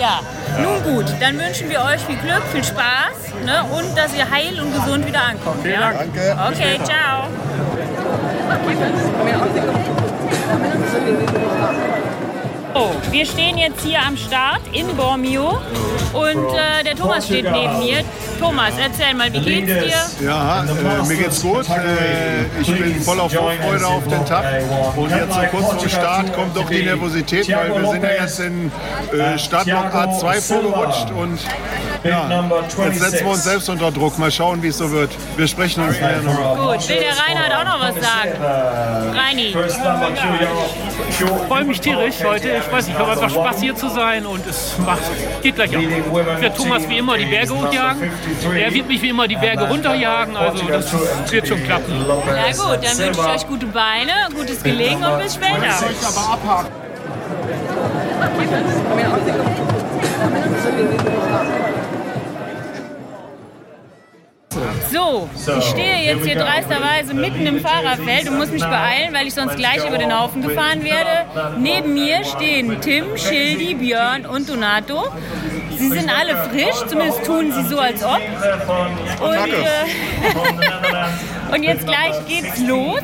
Ja, 0.00 0.20
nun 0.62 0.82
gut, 0.82 1.06
dann 1.20 1.38
wünschen 1.38 1.68
wir 1.68 1.80
euch 1.82 2.00
viel 2.02 2.16
Glück, 2.16 2.42
viel 2.52 2.64
Spaß 2.64 3.34
ne? 3.44 3.64
und 3.64 3.96
dass 3.96 4.14
ihr 4.14 4.28
heil 4.28 4.60
und 4.60 4.72
gesund 4.74 5.06
wieder 5.06 5.22
ankommt. 5.22 5.62
Vielen 5.62 5.74
ja? 5.74 5.92
Dank. 5.92 6.14
Danke. 6.14 6.36
Okay, 6.52 6.80
ciao. 6.84 7.28
Oh, 12.80 12.92
wir 13.10 13.26
stehen 13.26 13.58
jetzt 13.58 13.84
hier 13.84 14.00
am 14.00 14.16
Start 14.16 14.60
in 14.72 14.86
Bormio 14.96 15.58
und 16.12 16.54
äh, 16.54 16.84
der 16.84 16.94
Thomas 16.94 17.26
steht 17.26 17.50
neben 17.50 17.80
mir. 17.80 18.04
Thomas, 18.38 18.72
erzähl 18.80 19.14
mal, 19.14 19.32
wie 19.32 19.40
geht's 19.40 20.16
dir? 20.20 20.26
Ja, 20.26 20.62
äh, 20.62 21.06
mir 21.08 21.16
geht's 21.16 21.42
gut. 21.42 21.68
Äh, 21.68 22.60
ich 22.60 22.72
bin 22.72 23.00
voll 23.02 23.18
auf 23.18 23.32
Vorfreude 23.32 23.84
auf 23.84 24.06
den 24.06 24.24
Tag. 24.24 24.44
Und 24.94 25.10
jetzt 25.10 25.34
so 25.34 25.40
kurz 25.50 25.82
vor 25.82 25.88
Start 25.88 26.32
kommt 26.32 26.56
doch 26.56 26.70
die 26.70 26.84
Nervosität, 26.84 27.48
weil 27.52 27.82
wir 27.82 27.90
sind 27.90 28.04
ja 28.04 28.10
jetzt 28.10 28.38
in 28.38 28.70
äh, 29.12 29.36
Startblock 29.36 29.92
A2 29.92 30.40
vorgerutscht 30.40 31.10
und 31.10 31.40
ja, 32.04 32.48
jetzt 32.84 33.00
setzen 33.00 33.24
wir 33.24 33.32
uns 33.32 33.42
selbst 33.42 33.68
unter 33.68 33.90
Druck. 33.90 34.18
Mal 34.18 34.30
schauen, 34.30 34.62
wie 34.62 34.68
es 34.68 34.78
so 34.78 34.88
wird. 34.92 35.10
Wir 35.36 35.48
sprechen 35.48 35.82
uns 35.82 36.00
nachher 36.00 36.22
noch. 36.22 36.74
Gut, 36.74 36.88
will 36.88 37.00
der 37.00 37.18
Reinhard 37.18 37.52
auch 37.54 37.64
noch 37.64 37.80
was 37.80 37.94
sagen? 37.96 39.18
Reini. 39.18 39.54
Ich 41.08 41.24
freue 41.48 41.64
mich 41.64 41.80
tierisch 41.80 42.16
heute. 42.24 42.48
Ich 42.48 42.67
weiß 42.72 42.86
nicht, 42.86 42.94
ich 42.94 43.00
habe 43.00 43.12
einfach 43.12 43.30
Spaß 43.30 43.60
hier 43.60 43.74
zu 43.74 43.88
sein 43.88 44.26
und 44.26 44.46
es 44.46 44.76
macht, 44.78 45.02
geht 45.42 45.54
gleich 45.54 45.76
ab. 45.76 45.82
Ich 45.82 46.40
werde 46.40 46.56
Thomas 46.56 46.88
wie 46.88 46.98
immer 46.98 47.16
die 47.16 47.26
Berge 47.26 47.54
hochjagen. 47.54 48.10
Er 48.56 48.72
wird 48.72 48.88
mich 48.88 49.02
wie 49.02 49.08
immer 49.08 49.28
die 49.28 49.36
Berge 49.36 49.68
runterjagen. 49.68 50.36
Also 50.36 50.64
das 50.66 51.32
wird 51.32 51.48
schon 51.48 51.62
klappen. 51.64 52.04
Na 52.06 52.50
gut, 52.52 52.84
dann 52.84 52.98
wünsche 52.98 53.20
ich 53.20 53.26
euch 53.26 53.46
gute 53.46 53.66
Beine, 53.66 54.12
gutes 54.34 54.62
Gelegen 54.62 55.04
und 55.04 55.18
bis 55.22 55.34
später. 55.34 55.58
So, 64.90 65.28
ich 65.58 65.64
stehe 65.64 66.14
jetzt 66.14 66.24
hier 66.24 66.36
dreisterweise 66.36 67.14
mitten 67.14 67.46
im 67.46 67.60
Fahrerfeld 67.60 68.28
und 68.28 68.38
muss 68.38 68.50
mich 68.50 68.62
beeilen, 68.62 69.12
weil 69.12 69.26
ich 69.26 69.34
sonst 69.34 69.56
gleich 69.56 69.86
über 69.86 69.98
den 69.98 70.16
Haufen 70.16 70.42
gefahren 70.42 70.82
werde. 70.84 71.26
Neben 71.58 71.94
mir 71.94 72.24
stehen 72.24 72.80
Tim, 72.80 73.16
Schildi, 73.16 73.74
Björn 73.74 74.26
und 74.26 74.48
Donato. 74.48 75.08
Sie 75.76 75.88
sind 75.88 76.10
alle 76.10 76.36
frisch, 76.48 76.88
zumindest 76.88 77.24
tun 77.24 77.52
sie 77.52 77.62
so, 77.68 77.78
als 77.78 78.02
ob. 78.02 78.20
Und, 79.20 79.34
äh, 79.34 79.86
und 81.52 81.62
jetzt 81.62 81.86
gleich 81.86 82.14
geht's 82.26 82.58
los 82.60 83.00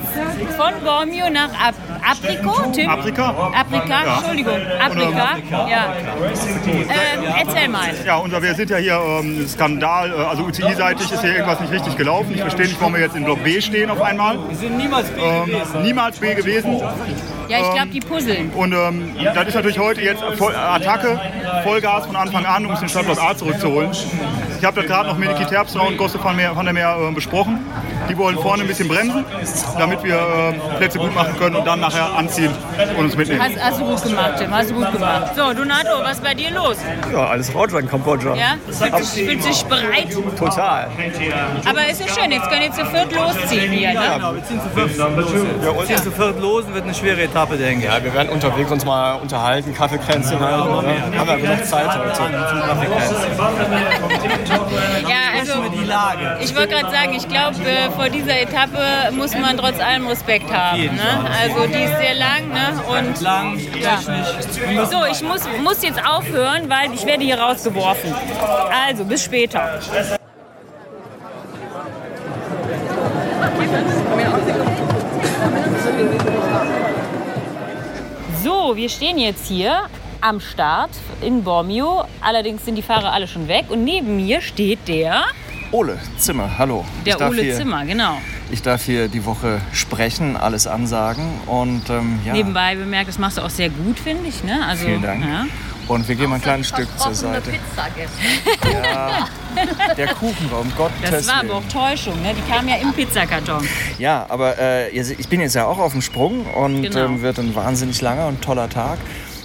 von 0.57 0.73
Bormio 0.85 1.31
nach 1.31 1.51
Ap 1.51 1.75
Aprico. 2.05 2.71
Tim? 2.73 2.91
Afrika? 2.91 3.53
Aprika, 3.55 4.17
Entschuldigung, 4.17 4.59
Aprika. 4.79 5.39
Ja. 5.69 5.95
Ähm, 5.97 7.25
erzähl 7.39 7.69
mal. 7.69 7.89
Ja, 8.05 8.17
und 8.17 8.31
wir 8.43 8.55
sind 8.55 8.71
ja 8.71 8.77
hier 8.77 9.01
ähm, 9.01 9.47
Skandal, 9.49 10.11
äh, 10.11 10.15
also 10.15 10.43
UCI-seitig 10.45 11.11
ist 11.11 11.21
hier 11.23 11.33
irgendwas 11.33 11.61
nicht 11.61 11.73
richtig 11.73 11.97
gelaufen. 11.97 12.33
Ich 12.35 12.41
verstehe 12.41 12.67
nicht, 12.67 12.81
warum 12.81 12.95
wir 12.95 13.01
jetzt 13.01 13.17
in 13.17 13.25
Block 13.25 13.43
B 13.43 13.61
stehen 13.61 13.91
auf 13.91 14.03
einmal. 14.03 14.39
Wir 14.49 14.57
sind 14.57 14.77
niemals 14.77 15.09
B 15.09 15.21
Ähm, 15.23 15.83
niemals 15.83 16.19
B 16.19 16.35
gewesen. 16.35 16.81
Ja, 17.49 17.59
ich 17.61 17.73
glaube, 17.73 17.89
die 17.89 18.01
puzzeln. 18.01 18.51
Und 18.51 18.73
ähm, 18.73 19.17
das 19.35 19.49
ist 19.49 19.55
natürlich 19.55 19.79
heute 19.79 20.03
jetzt 20.03 20.23
voll, 20.37 20.55
Attacke, 20.55 21.21
Vollgas 21.63 22.07
von 22.07 22.17
Anfang 22.17 22.45
an, 22.45 22.65
um 22.67 22.71
uns 22.71 22.81
den 22.81 22.89
Startplatz 22.89 23.19
A 23.19 23.37
zurückzuholen. 23.37 23.91
Ich 24.65 24.67
habe 24.67 24.81
das 24.81 24.91
gerade 24.91 25.11
noch 25.11 25.19
mit 25.19 25.29
Niki 25.29 25.45
Terpstra 25.45 25.83
und 25.83 25.99
Gosse 25.99 26.19
van, 26.25 26.39
der 26.39 26.73
Meer 26.73 26.97
äh, 26.99 27.13
besprochen. 27.13 27.61
Die 28.09 28.17
wollen 28.17 28.39
vorne 28.39 28.63
ein 28.63 28.67
bisschen 28.67 28.89
bremsen, 28.89 29.23
damit 29.79 30.03
wir 30.03 30.15
äh, 30.15 30.77
Plätze 30.79 30.99
gut 30.99 31.15
machen 31.15 31.37
können 31.37 31.57
und 31.57 31.67
dann 31.67 31.81
nachher 31.81 32.15
anziehen 32.17 32.51
und 32.97 33.05
uns 33.05 33.15
mitnehmen. 33.15 33.43
Hast, 33.43 33.63
hast 33.63 33.81
du 33.81 33.85
gut 33.85 34.03
gemacht, 34.03 34.33
Tim, 34.39 34.51
hast 34.51 34.71
du 34.71 34.75
gut 34.77 34.91
gemacht. 34.91 35.33
So, 35.37 35.53
Donato, 35.53 36.03
was 36.03 36.13
ist 36.13 36.25
bei 36.25 36.33
dir 36.33 36.51
los? 36.51 36.79
Ja, 37.13 37.27
alles 37.27 37.51
in 37.51 37.89
Kambodscha. 37.89 38.35
Ja? 38.35 38.55
Fühlst 38.67 39.17
du 39.19 39.49
dich 39.49 39.65
bereit? 39.67 40.09
Total. 40.39 40.89
Aber 41.67 41.87
ist 41.87 42.01
ja 42.01 42.09
schön, 42.09 42.33
jetzt 42.33 42.49
können 42.49 42.63
jetzt 42.63 42.79
zu 42.79 42.87
viert 42.87 43.13
losziehen 43.15 43.71
hier, 43.71 43.93
ne? 43.93 44.33
Wir 44.33 44.45
ziehen 44.45 44.61
zu 44.63 44.69
viert 44.71 44.97
los. 44.97 45.35
Wir 45.35 45.85
ziehen 45.85 46.03
zu 46.05 46.11
viert 46.11 46.41
los 46.41 46.65
und 46.65 46.73
wird 46.75 46.85
eine 46.85 46.95
schwere 46.95 47.21
Etappe, 47.23 47.59
denke 47.59 47.85
ich. 47.85 47.93
Ja, 47.93 48.03
wir 48.03 48.15
werden 48.15 48.31
unterwegs 48.31 48.71
uns 48.71 48.87
mal 48.87 49.17
unterhalten, 49.17 49.75
Kaffeekränzchen 49.75 50.41
halten. 50.41 50.87
Ne? 50.87 51.19
Haben 51.19 51.29
wir 51.29 51.37
genug 51.37 51.67
Zeit 51.67 51.91
heute. 51.99 52.15
Ja, 55.09 55.39
also 55.39 55.69
Die 55.69 55.85
Lage. 55.85 56.39
ich 56.41 56.55
wollte 56.55 56.75
gerade 56.75 56.91
sagen, 56.91 57.15
ich 57.15 57.29
glaube, 57.29 57.57
äh, 57.65 57.91
vor 57.91 58.09
dieser 58.09 58.41
Etappe 58.41 59.13
muss 59.13 59.33
man 59.37 59.57
trotz 59.57 59.81
allem 59.81 60.07
Respekt 60.07 60.53
haben. 60.53 60.83
Ne? 60.83 61.31
Also 61.43 61.67
die 61.67 61.83
ist 61.83 61.99
sehr 61.99 62.15
lang 62.15 62.49
ne? 62.49 62.83
und 62.89 63.21
Lang, 63.21 63.59
Ja. 63.81 63.99
So, 64.87 65.05
ich 65.11 65.23
muss, 65.23 65.43
muss 65.63 65.83
jetzt 65.83 66.01
aufhören, 66.05 66.69
weil 66.69 66.93
ich 66.95 67.05
werde 67.07 67.25
hier 67.25 67.39
rausgeworfen. 67.39 68.15
Also, 68.87 69.05
bis 69.05 69.25
später. 69.25 69.81
So, 78.43 78.77
wir 78.77 78.89
stehen 78.89 79.19
jetzt 79.19 79.47
hier 79.47 79.87
am 80.25 80.41
Start 80.41 80.91
in 81.21 81.45
Bormio. 81.45 82.05
Allerdings 82.23 82.65
sind 82.65 82.77
die 82.77 82.83
Fahrer 82.83 83.13
alle 83.13 83.29
schon 83.29 83.47
weg. 83.47 83.67
Und 83.69 83.85
neben 83.85 84.17
mir 84.17 84.41
steht 84.41 84.89
der, 84.89 85.25
Ole 85.71 85.99
Zimmer, 86.17 86.57
hallo. 86.57 86.85
der 87.05 87.21
Ole 87.21 87.43
hier, 87.43 87.57
Zimmer, 87.57 87.85
genau. 87.85 88.17
Ich 88.51 88.63
darf 88.63 88.85
hier 88.85 89.09
die 89.09 89.25
Woche 89.27 89.61
sprechen, 89.73 90.37
alles 90.37 90.67
ansagen 90.67 91.41
und 91.47 91.91
ähm, 91.91 92.21
ja. 92.25 92.33
Nebenbei 92.33 92.75
bemerkt, 92.75 93.09
das 93.09 93.19
machst 93.19 93.37
du 93.39 93.43
auch 93.43 93.51
sehr 93.51 93.69
gut, 93.69 93.99
finde 93.99 94.29
ich. 94.29 94.43
Ne? 94.45 94.65
Also, 94.67 94.87
Vielen 94.87 95.03
Dank. 95.03 95.25
Ja. 95.25 95.45
Und 95.89 96.09
wir 96.09 96.15
gehen 96.15 96.31
mal 96.31 96.37
ein 96.37 96.43
kleines 96.43 96.69
Stück 96.69 96.89
zur 96.99 97.13
Seite. 97.13 97.51
Ja, 98.73 99.29
der 99.95 100.15
Kuchen 100.15 100.51
war 100.51 100.61
um 100.61 100.73
Gottes 100.77 101.11
Das 101.11 101.29
war 101.29 101.41
aber 101.41 101.55
auch 101.57 101.65
Täuschung, 101.71 102.23
ne? 102.23 102.33
die 102.35 102.51
kam 102.51 102.67
ja 102.67 102.77
im 102.77 102.93
Pizzakarton. 102.95 103.69
Ja, 103.99 104.25
aber 104.31 104.59
äh, 104.59 104.89
ich 104.91 105.29
bin 105.29 105.41
jetzt 105.41 105.55
ja 105.55 105.67
auch 105.67 105.79
auf 105.79 105.93
dem 105.93 106.01
Sprung 106.01 106.47
und 106.47 106.83
Genau. 106.83 107.05
ähm, 107.05 107.21
wird 107.21 107.39
ein 107.39 107.55
wahnsinnig 107.55 108.01
langer 108.01 108.29
und 108.29 108.41
toller 108.41 108.71
Tag. 108.71 108.99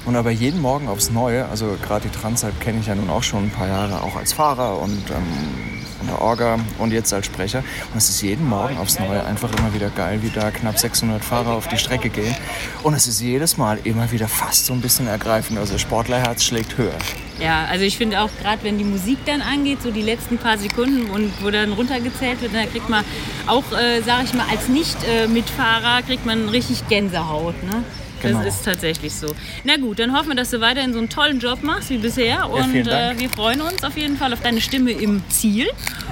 Und 0.09 0.15
aber 0.15 0.31
jeden 0.31 0.59
Morgen 0.59 0.87
aufs 0.87 1.11
Neue, 1.11 1.47
also 1.49 1.77
gerade 1.83 2.09
die 2.09 2.19
Transalp 2.19 2.59
kenne 2.59 2.79
ich 2.79 2.87
ja 2.87 2.95
nun 2.95 3.11
auch 3.11 3.21
schon 3.21 3.43
ein 3.43 3.49
paar 3.51 3.67
Jahre, 3.67 4.01
auch 4.01 4.15
als 4.15 4.33
Fahrer 4.33 4.81
und 4.81 5.03
ähm, 5.11 5.77
von 5.99 6.07
der 6.07 6.19
Orga 6.19 6.57
und 6.79 6.91
jetzt 6.91 7.13
als 7.13 7.27
Sprecher. 7.27 7.59
Und 7.93 7.99
es 7.99 8.09
ist 8.09 8.23
jeden 8.23 8.49
Morgen 8.49 8.79
aufs 8.79 8.97
Neue 8.97 9.23
einfach 9.23 9.51
immer 9.55 9.71
wieder 9.71 9.91
geil, 9.91 10.23
wie 10.23 10.31
da 10.31 10.49
knapp 10.49 10.79
600 10.79 11.23
Fahrer 11.23 11.51
auf 11.51 11.67
die 11.67 11.77
Strecke 11.77 12.09
gehen. 12.09 12.35
Und 12.81 12.95
es 12.95 13.05
ist 13.05 13.21
jedes 13.21 13.57
Mal 13.57 13.77
immer 13.83 14.11
wieder 14.11 14.27
fast 14.27 14.65
so 14.65 14.73
ein 14.73 14.81
bisschen 14.81 15.05
ergreifend. 15.05 15.59
Also 15.59 15.77
Sportlerherz 15.77 16.43
schlägt 16.43 16.75
höher. 16.75 16.97
Ja, 17.39 17.65
also 17.65 17.85
ich 17.85 17.95
finde 17.95 18.21
auch 18.21 18.31
gerade, 18.41 18.63
wenn 18.63 18.79
die 18.79 18.85
Musik 18.85 19.19
dann 19.27 19.43
angeht, 19.43 19.83
so 19.83 19.91
die 19.91 20.01
letzten 20.01 20.39
paar 20.39 20.57
Sekunden 20.57 21.11
und 21.11 21.31
wo 21.43 21.51
dann 21.51 21.71
runtergezählt 21.71 22.41
wird, 22.41 22.55
da 22.55 22.65
kriegt 22.65 22.89
man 22.89 23.05
auch, 23.45 23.71
äh, 23.73 24.01
sage 24.01 24.23
ich 24.25 24.33
mal, 24.33 24.47
als 24.49 24.69
Nicht-Mitfahrer 24.69 26.01
kriegt 26.01 26.25
man 26.25 26.49
richtig 26.49 26.87
Gänsehaut. 26.87 27.61
Ne? 27.61 27.83
Genau. 28.21 28.43
Das 28.43 28.55
ist 28.55 28.65
tatsächlich 28.65 29.13
so. 29.13 29.27
Na 29.63 29.77
gut, 29.77 29.99
dann 29.99 30.15
hoffen 30.15 30.29
wir, 30.29 30.35
dass 30.35 30.49
du 30.49 30.61
weiterhin 30.61 30.93
so 30.93 30.99
einen 30.99 31.09
tollen 31.09 31.39
Job 31.39 31.63
machst 31.63 31.89
wie 31.89 31.97
bisher. 31.97 32.49
Und 32.49 32.85
Dank. 32.85 33.17
äh, 33.17 33.19
wir 33.19 33.29
freuen 33.29 33.61
uns 33.61 33.83
auf 33.83 33.97
jeden 33.97 34.17
Fall 34.17 34.33
auf 34.33 34.41
deine 34.41 34.61
Stimme 34.61 34.91
im 34.91 35.23
Ziel. 35.29 35.67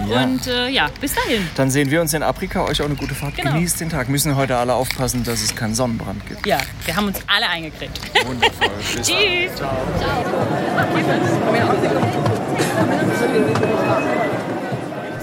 Ja. 0.09 0.23
Und 0.23 0.47
äh, 0.47 0.69
ja, 0.69 0.89
bis 1.01 1.13
dahin. 1.15 1.47
Dann 1.55 1.69
sehen 1.69 1.91
wir 1.91 2.01
uns 2.01 2.13
in 2.13 2.23
Afrika. 2.23 2.65
Euch 2.65 2.81
auch 2.81 2.85
eine 2.85 2.95
gute 2.95 3.15
Fahrt. 3.15 3.35
Genau. 3.35 3.53
Genießt 3.53 3.79
den 3.81 3.89
Tag. 3.89 4.09
Müssen 4.09 4.35
heute 4.35 4.57
alle 4.57 4.73
aufpassen, 4.73 5.23
dass 5.23 5.41
es 5.41 5.55
keinen 5.55 5.75
Sonnenbrand 5.75 6.25
gibt. 6.27 6.45
Ja, 6.45 6.59
wir 6.85 6.95
haben 6.95 7.07
uns 7.07 7.19
alle 7.27 7.47
eingekriegt. 7.49 7.99
Wundervoll. 8.25 8.69
Bis 8.95 9.07
dann. 9.07 9.17
Tschüss. 9.17 9.51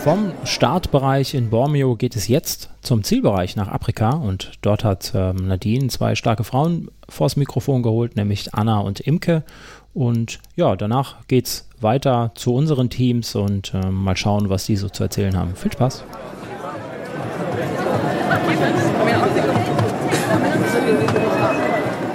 Vom 0.04 0.32
Startbereich 0.44 1.32
in 1.32 1.48
Bormio 1.48 1.96
geht 1.96 2.14
es 2.14 2.28
jetzt 2.28 2.68
zum 2.82 3.04
Zielbereich 3.04 3.56
nach 3.56 3.68
Afrika 3.68 4.10
und 4.10 4.52
dort 4.60 4.84
hat 4.84 5.12
ähm, 5.14 5.48
Nadine 5.48 5.86
zwei 5.86 6.14
starke 6.14 6.44
Frauen 6.44 6.90
vors 7.08 7.36
Mikrofon 7.36 7.82
geholt, 7.82 8.14
nämlich 8.14 8.52
Anna 8.52 8.80
und 8.80 9.00
Imke. 9.00 9.44
Und 9.94 10.40
ja, 10.56 10.76
danach 10.76 11.26
geht's 11.26 11.70
weiter 11.80 12.32
zu 12.34 12.52
unseren 12.52 12.90
Teams 12.90 13.34
und 13.34 13.72
ähm, 13.72 13.94
mal 13.94 14.14
schauen, 14.14 14.50
was 14.50 14.66
die 14.66 14.76
so 14.76 14.90
zu 14.90 15.04
erzählen 15.04 15.38
haben. 15.38 15.56
Viel 15.56 15.72
Spaß! 15.72 16.04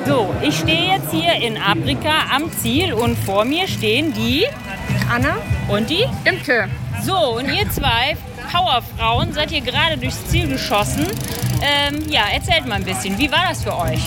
So, 0.06 0.28
ich 0.44 0.60
stehe 0.60 0.94
jetzt 0.94 1.12
hier 1.12 1.34
in 1.42 1.58
Afrika 1.58 2.12
am 2.36 2.52
Ziel 2.52 2.94
und 2.94 3.18
vor 3.18 3.46
mir 3.46 3.68
stehen 3.68 4.14
die 4.14 4.46
Anna 5.12 5.38
und 5.68 5.90
die 5.90 6.06
Imke. 6.26 6.68
So, 7.02 7.38
und 7.38 7.52
ihr 7.52 7.70
zwei 7.70 8.18
Powerfrauen 8.52 9.32
seid 9.34 9.52
hier 9.52 9.62
gerade 9.62 9.98
durchs 9.98 10.28
Ziel 10.28 10.48
geschossen. 10.48 11.06
Ähm, 11.62 12.10
ja, 12.10 12.22
erzählt 12.34 12.66
mal 12.68 12.76
ein 12.76 12.86
bisschen, 12.86 13.18
wie 13.18 13.32
war 13.32 13.48
das 13.50 13.64
für 13.64 13.78
euch? 13.78 14.02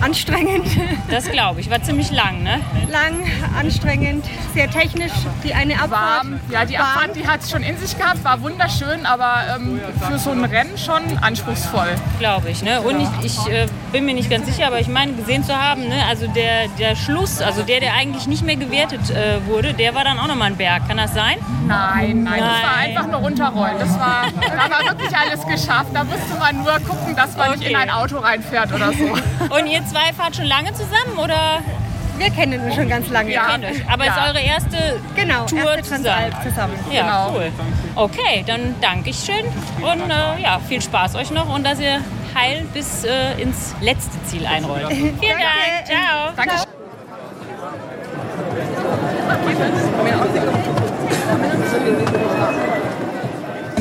Anstrengend. 0.00 0.66
Das 1.10 1.30
glaube 1.30 1.60
ich, 1.60 1.70
war 1.70 1.82
ziemlich 1.82 2.10
lang, 2.10 2.42
ne? 2.42 2.60
Lang, 2.90 3.24
anstrengend, 3.58 4.24
sehr 4.54 4.70
technisch. 4.70 5.12
Die 5.44 5.52
eine 5.52 5.74
Abfahrt. 5.74 5.90
Warm. 5.90 6.40
Ja, 6.50 6.64
die 6.64 6.78
Abfahrt, 6.78 7.14
die 7.14 7.26
hat 7.26 7.42
es 7.42 7.50
schon 7.50 7.62
in 7.62 7.76
sich 7.76 7.96
gehabt, 7.96 8.24
war 8.24 8.40
wunderschön, 8.40 9.04
aber 9.04 9.56
ähm, 9.56 9.80
für 10.00 10.18
so 10.18 10.30
ein 10.30 10.44
Rennen 10.44 10.76
schon 10.78 11.02
anspruchsvoll. 11.20 11.94
Glaube 12.18 12.50
ich, 12.50 12.62
ne? 12.62 12.80
Und 12.80 13.00
ich, 13.00 13.08
ich 13.24 13.46
äh, 13.48 13.66
bin 13.92 14.04
mir 14.06 14.14
nicht 14.14 14.30
ganz 14.30 14.46
sicher, 14.46 14.66
aber 14.66 14.80
ich 14.80 14.88
meine 14.88 15.12
gesehen 15.12 15.44
zu 15.44 15.54
haben, 15.56 15.86
ne? 15.88 16.04
Also 16.08 16.26
der, 16.26 16.68
der 16.78 16.96
Schluss, 16.96 17.40
also 17.40 17.62
der, 17.62 17.80
der 17.80 17.94
eigentlich 17.94 18.26
nicht 18.26 18.42
mehr 18.44 18.56
gewertet 18.56 19.10
äh, 19.10 19.46
wurde, 19.46 19.74
der 19.74 19.94
war 19.94 20.02
dann 20.04 20.18
auch 20.18 20.26
nochmal 20.26 20.48
ein 20.48 20.56
Berg. 20.56 20.88
Kann 20.88 20.96
das 20.96 21.12
sein? 21.14 21.36
Nein, 21.66 22.22
nein, 22.24 22.40
das 22.40 22.48
war 22.48 22.76
Nein. 22.76 22.88
einfach 22.88 23.06
nur 23.06 23.20
runterrollen. 23.20 23.78
Das 23.78 23.98
war, 23.98 24.24
da 24.40 24.70
war 24.70 24.84
wirklich 24.98 25.14
alles 25.16 25.46
geschafft. 25.46 25.90
Da 25.94 26.04
musste 26.04 26.34
man 26.38 26.56
nur 26.62 26.72
gucken, 26.80 27.14
dass 27.14 27.36
man 27.36 27.52
nicht 27.52 27.68
in 27.68 27.76
ein 27.76 27.90
Auto 27.90 28.18
reinfährt 28.18 28.72
oder 28.72 28.92
so. 28.92 29.04
Und 29.54 29.66
ihr 29.66 29.84
zwei 29.86 30.12
fahrt 30.16 30.36
schon 30.36 30.46
lange 30.46 30.72
zusammen 30.72 31.18
oder? 31.18 31.58
Wir 32.18 32.30
kennen 32.30 32.60
uns 32.64 32.74
schon 32.74 32.88
ganz 32.88 33.08
lange. 33.08 33.30
Euch. 33.30 33.38
Aber 33.90 34.04
Ja. 34.04 34.12
ist 34.14 34.28
eure 34.28 34.40
erste 34.40 35.00
Genau, 35.16 35.44
Tour 35.46 35.76
erste 35.76 35.82
zusammen? 35.96 36.32
Zusammen. 36.44 36.74
Ja, 36.92 37.02
Genau. 37.02 37.34
cool. 37.34 37.52
Okay, 37.96 38.44
dann 38.46 38.74
danke 38.80 39.10
ich 39.10 39.16
schön 39.18 39.44
und 39.82 40.10
äh, 40.10 40.40
ja, 40.42 40.60
viel 40.68 40.80
Spaß 40.80 41.14
euch 41.16 41.30
noch 41.30 41.48
und 41.52 41.64
dass 41.64 41.80
ihr 41.80 42.00
heil 42.34 42.64
bis 42.72 43.04
äh, 43.04 43.40
ins 43.40 43.74
letzte 43.80 44.22
Ziel 44.26 44.46
einrollt. 44.46 44.88
Vielen 44.88 45.18
Dank. 45.18 45.86
Ciao. 45.86 46.32
Danke. 46.36 46.54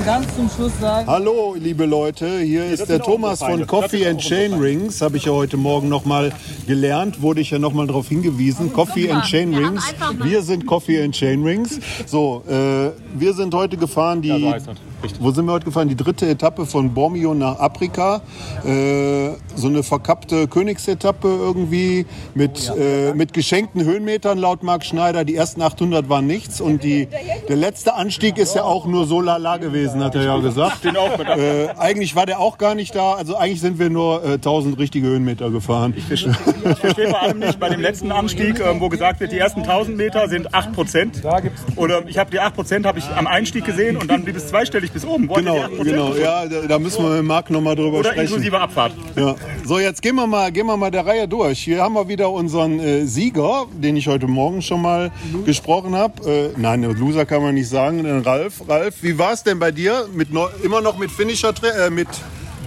Ganz 0.06 0.36
zum 0.36 0.50
Schluss 0.50 0.72
sagen. 0.80 1.08
Hallo, 1.08 1.56
liebe 1.60 1.86
Leute, 1.86 2.40
hier 2.40 2.66
ist 2.66 2.90
der 2.90 3.00
Thomas 3.00 3.40
von 3.40 3.68
Coffee 3.68 4.08
and 4.08 4.20
Chain 4.20 4.54
Rings. 4.56 5.02
Habe 5.02 5.18
ich 5.18 5.26
ja 5.26 5.32
heute 5.32 5.58
Morgen 5.58 5.90
noch 5.90 6.06
mal 6.06 6.32
gelernt, 6.66 7.22
wurde 7.22 7.42
ich 7.42 7.52
ja 7.52 7.60
noch 7.60 7.74
mal 7.74 7.86
darauf 7.86 8.08
hingewiesen. 8.08 8.74
Coffee 8.74 9.12
and 9.12 9.24
Chain 9.26 9.54
Rings. 9.54 9.94
Wir 10.24 10.42
sind 10.42 10.66
Coffee 10.66 11.04
and 11.04 11.14
Chain 11.14 11.44
Rings. 11.44 11.80
So, 12.08 12.44
äh, 12.50 12.92
wir 13.14 13.34
sind 13.34 13.54
heute 13.54 13.78
gefahren 13.78 14.22
die. 14.22 14.54
Wo 15.20 15.32
sind 15.32 15.46
wir 15.46 15.54
heute 15.54 15.66
gefahren? 15.66 15.90
Die 15.90 15.96
dritte 15.96 16.28
Etappe 16.28 16.66
von 16.66 16.94
Bormio 16.94 17.34
nach 17.34 17.60
Afrika. 17.60 18.22
Äh, 18.66 19.32
so 19.56 19.68
eine 19.68 19.84
verkappte 19.84 20.48
Königsetappe 20.48 21.28
irgendwie 21.28 22.06
mit, 22.36 22.72
äh, 22.78 23.14
mit 23.14 23.34
geschenkten 23.34 23.84
Höhenmetern 23.84 24.38
laut 24.38 24.64
Marc 24.64 24.86
Schneider. 24.86 25.26
Die 25.26 25.36
ersten 25.36 25.62
800 25.62 26.08
waren 26.10 26.28
nichts 26.28 26.62
und 26.62 26.84
die, 26.84 27.08
der 27.50 27.56
letzte 27.56 27.96
Anstieg 27.96 28.38
ist 28.38 28.56
ja 28.56 28.64
auch 28.64 28.86
nur 28.86 29.08
so 29.08 29.22
lala 29.22 29.58
gewesen, 29.58 30.04
hat 30.04 30.16
er 30.16 30.24
ja 30.24 30.38
gesagt. 30.38 30.86
Äh, 30.86 31.70
eigentlich 31.78 32.16
war 32.16 32.26
der 32.26 32.40
auch 32.40 32.58
gar 32.58 32.76
nicht 32.76 32.96
da. 32.96 33.14
Also 33.14 33.36
eigentlich 33.38 33.62
sind 33.62 33.80
wir 33.80 33.90
nur 33.90 34.24
äh, 34.24 34.34
1000 34.34 34.78
richtige 34.78 35.08
Höhenmeter 35.08 35.50
gefahren. 35.50 35.94
Ich 35.98 36.04
verstehe 36.06 36.34
vor 37.10 37.22
allem 37.22 37.40
nicht 37.40 37.60
bei 37.60 37.70
dem 37.70 37.82
letzten 37.82 38.12
Anstieg, 38.12 38.60
ähm, 38.60 38.80
wo 38.80 38.90
gesagt 38.90 39.20
wird, 39.20 39.32
die 39.32 39.40
ersten 39.40 39.62
1000 39.62 39.98
Meter 39.98 40.30
sind 40.30 40.54
8 40.54 40.74
Prozent. 40.74 41.22
Oder 41.76 42.08
ich 42.08 42.18
habe 42.18 42.30
die 42.32 42.40
8 42.40 42.54
Prozent 42.54 42.86
habe 42.86 43.00
ich 43.00 43.06
am 43.10 43.28
Einstieg 43.28 43.66
gesehen 43.66 43.98
und 43.98 44.10
dann 44.10 44.24
blieb 44.24 44.36
es 44.36 44.48
zweistellig 44.48 44.91
bis 44.94 45.06
oben. 45.06 45.28
Wo 45.30 45.36
hat 45.38 45.44
Genau, 45.44 45.56
ihr 45.58 45.68
die 45.70 45.76
8%? 45.76 45.84
genau. 45.84 46.14
Ja, 46.16 46.46
da, 46.46 46.62
da 46.68 46.80
müssen 46.80 47.04
wir 47.04 47.10
mit 47.18 47.26
Marc 47.26 47.50
nochmal 47.50 47.76
drüber 47.76 48.00
Oder 48.00 48.12
sprechen. 48.12 48.28
inklusive 48.28 48.60
Abfahrt. 48.60 48.94
Ja. 49.16 49.36
So, 49.66 49.80
jetzt 49.80 50.02
gehen 50.02 50.16
wir 50.16 50.28
mal, 50.28 50.52
gehen 50.52 50.66
wir 50.68 50.78
mal 50.78 50.92
der 50.92 51.06
Reihe 51.06 51.28
durch. 51.28 51.60
Hier 51.60 51.82
haben 51.82 51.94
wir 51.94 52.08
wieder 52.08 52.30
unseren 52.30 52.80
äh, 52.80 53.06
Sieger, 53.06 53.66
den 53.74 53.96
ich 53.98 54.08
heute 54.08 54.28
Morgen 54.28 54.62
schon 54.62 54.82
mal 54.82 55.12
gesprochen 55.46 55.96
habe. 55.96 56.30
Äh, 56.30 56.50
nein, 56.58 56.84
Loser 56.84 57.26
kann 57.26 57.42
man 57.42 57.56
nicht 57.56 57.70
sagen. 57.70 58.04
Den 58.04 58.22
Ralf, 58.22 58.62
Ralf, 58.68 58.96
wie 59.02 59.18
war 59.18 59.34
es 59.34 59.44
denn 59.44 59.60
bei 59.60 59.72
dir? 59.72 60.08
Mit 60.14 60.34
neu, 60.34 60.48
immer 60.64 60.82
noch 60.82 60.98
mit 60.98 61.12
Finisher, 61.12 61.54
äh, 61.64 61.90
mit 61.90 62.08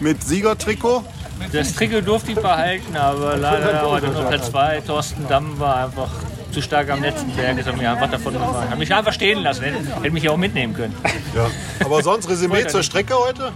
mit 0.00 0.22
Siegertrikot? 0.24 1.04
Das 1.52 1.74
Trikot 1.74 2.00
durfte 2.00 2.32
ich 2.32 2.38
behalten, 2.38 2.96
aber 2.96 3.36
leider 3.36 3.82
heute 3.88 4.08
nur 4.08 4.22
Platz 4.24 4.50
2. 4.50 4.80
Thorsten 4.86 5.26
Damm 5.28 5.58
war 5.58 5.84
einfach 5.86 6.10
zu 6.54 6.62
stark 6.62 6.88
am 6.90 7.02
letzten 7.02 7.30
Berg, 7.32 7.58
ist 7.58 7.66
er 7.66 7.76
mir 7.76 7.90
einfach 7.90 8.10
davon 8.10 8.32
gefahren. 8.32 8.70
Hat 8.70 8.78
mich 8.78 8.94
einfach 8.94 9.12
stehen 9.12 9.42
lassen, 9.42 9.64
hätte, 9.64 10.10
mich 10.10 10.22
ja 10.22 10.30
auch 10.30 10.36
mitnehmen 10.36 10.72
können. 10.74 10.94
Ja. 11.34 11.48
Aber 11.84 12.02
sonst 12.02 12.28
Resümee 12.28 12.66
zur. 12.66 12.82
Strecke 12.82 13.14
heute? 13.14 13.52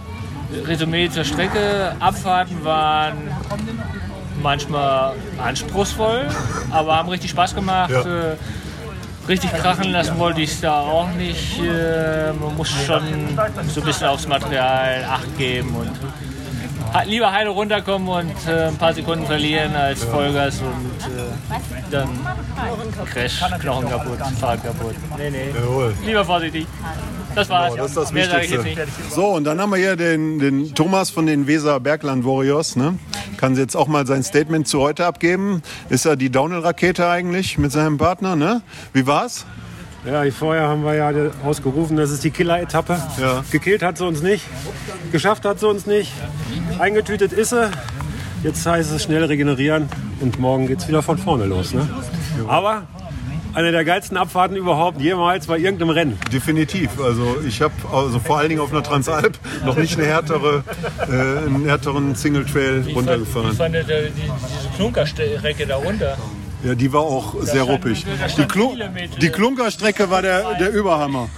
Resümee 0.65 1.09
zur 1.09 1.23
Strecke. 1.23 1.95
Abfahrten 1.99 2.63
waren 2.63 3.17
manchmal 4.41 5.13
anspruchsvoll, 5.43 6.27
aber 6.71 6.95
haben 6.97 7.09
richtig 7.09 7.31
Spaß 7.31 7.55
gemacht. 7.55 7.89
Ja. 7.91 8.01
Äh, 8.01 8.35
Richtig 9.27 9.53
krachen 9.53 9.91
lassen 9.91 10.17
wollte 10.17 10.41
ich 10.41 10.49
es 10.49 10.61
da 10.61 10.79
auch 10.79 11.07
nicht. 11.11 11.59
Äh, 11.59 12.33
Man 12.33 12.55
muss 12.57 12.69
schon 12.69 13.03
so 13.71 13.81
ein 13.81 13.85
bisschen 13.85 14.07
aufs 14.07 14.27
Material 14.27 15.05
Acht 15.07 15.37
geben 15.37 15.75
und 15.75 15.91
lieber 17.05 17.31
heile 17.31 17.49
runterkommen 17.49 18.07
und 18.07 18.47
äh, 18.47 18.67
ein 18.67 18.77
paar 18.77 18.93
Sekunden 18.93 19.25
verlieren 19.25 19.75
als 19.75 20.03
Vollgas 20.03 20.61
und 20.61 21.13
äh, 21.13 21.59
dann 21.91 22.09
Crash, 23.05 23.41
Knochen 23.59 23.89
kaputt, 23.89 24.19
Fahrrad 24.39 24.63
kaputt. 24.63 24.95
Nee, 25.17 25.29
nee. 25.29 25.51
Jawohl. 25.53 25.93
Lieber 26.05 26.25
vorsichtig. 26.25 26.67
Das 27.35 27.49
war's. 27.49 27.75
Das 27.75 27.87
ist 27.87 27.97
das 27.97 28.11
Mehr 28.11 28.29
sage 28.29 28.45
ich 28.45 28.51
jetzt 28.51 28.65
Wichtigste. 28.65 29.01
nicht. 29.01 29.13
So, 29.13 29.27
und 29.27 29.43
dann 29.43 29.61
haben 29.61 29.69
wir 29.69 29.77
hier 29.77 29.95
den, 29.95 30.39
den 30.39 30.73
Thomas 30.73 31.09
von 31.09 31.25
den 31.25 31.47
Weser 31.47 31.79
Bergland 31.79 32.25
Warriors. 32.25 32.75
Ne? 32.75 32.97
Kann 33.37 33.55
jetzt 33.55 33.75
auch 33.75 33.87
mal 33.87 34.05
sein 34.07 34.23
Statement 34.23 34.67
zu 34.67 34.79
heute 34.79 35.05
abgeben. 35.05 35.61
Ist 35.89 36.05
er 36.05 36.15
die 36.15 36.29
Downhill-Rakete 36.29 37.07
eigentlich 37.07 37.57
mit 37.57 37.71
seinem 37.71 37.97
Partner? 37.97 38.35
Ne? 38.35 38.61
Wie 38.93 39.05
war's? 39.05 39.45
Ja, 40.05 40.23
vorher 40.31 40.67
haben 40.67 40.83
wir 40.83 40.95
ja 40.95 41.11
ausgerufen, 41.45 41.97
das 41.97 42.11
ist 42.11 42.23
die 42.23 42.31
Killer-Etappe. 42.31 42.97
Ja. 43.19 43.43
Gekillt 43.51 43.83
hat 43.83 43.97
sie 43.97 44.05
uns 44.05 44.21
nicht, 44.21 44.45
geschafft 45.11 45.45
hat 45.45 45.59
sie 45.59 45.67
uns 45.67 45.85
nicht, 45.85 46.11
eingetütet 46.79 47.33
ist 47.33 47.49
sie. 47.49 47.69
Jetzt 48.43 48.65
heißt 48.65 48.91
es 48.93 49.03
schnell 49.03 49.25
regenerieren 49.25 49.89
und 50.21 50.39
morgen 50.39 50.67
geht's 50.67 50.87
wieder 50.87 51.01
von 51.03 51.17
vorne 51.17 51.45
los. 51.45 51.73
Ne? 51.73 51.87
Aber 52.47 52.83
eine 53.53 53.73
der 53.73 53.83
geilsten 53.83 54.15
Abfahrten 54.15 54.55
überhaupt 54.55 55.01
jemals 55.01 55.47
bei 55.47 55.57
irgendeinem 55.57 55.89
Rennen. 55.89 56.19
Definitiv. 56.31 56.89
Also 57.01 57.37
ich 57.45 57.61
habe 57.61 57.73
also 57.91 58.19
vor 58.19 58.37
allen 58.37 58.47
Dingen 58.47 58.61
auf 58.61 58.71
einer 58.71 58.83
Transalp 58.83 59.37
noch 59.65 59.75
nicht 59.75 59.97
eine 59.97 60.07
härtere, 60.07 60.63
äh, 61.09 61.45
einen 61.47 61.65
härteren 61.65 62.15
Single 62.15 62.45
Trail 62.45 62.85
Ich 62.87 62.95
runtergefahren. 62.95 63.53
fand 63.53 63.75
äh, 63.75 63.83
die, 63.83 64.11
diese 64.13 64.69
Klunkerstrecke 64.77 65.67
da 65.67 65.75
runter. 65.75 66.17
Ja, 66.63 66.75
die 66.75 66.91
war 66.91 67.01
auch 67.01 67.35
sehr 67.41 67.63
stand- 67.63 67.69
ruppig. 67.69 68.05
da 68.19 68.27
Die, 68.27 68.47
Klu 68.47 68.75
die 69.21 69.29
Klunkerstrecke 69.29 70.09
war 70.09 70.21
der, 70.21 70.55
der 70.55 70.71
Überhammer. 70.71 71.29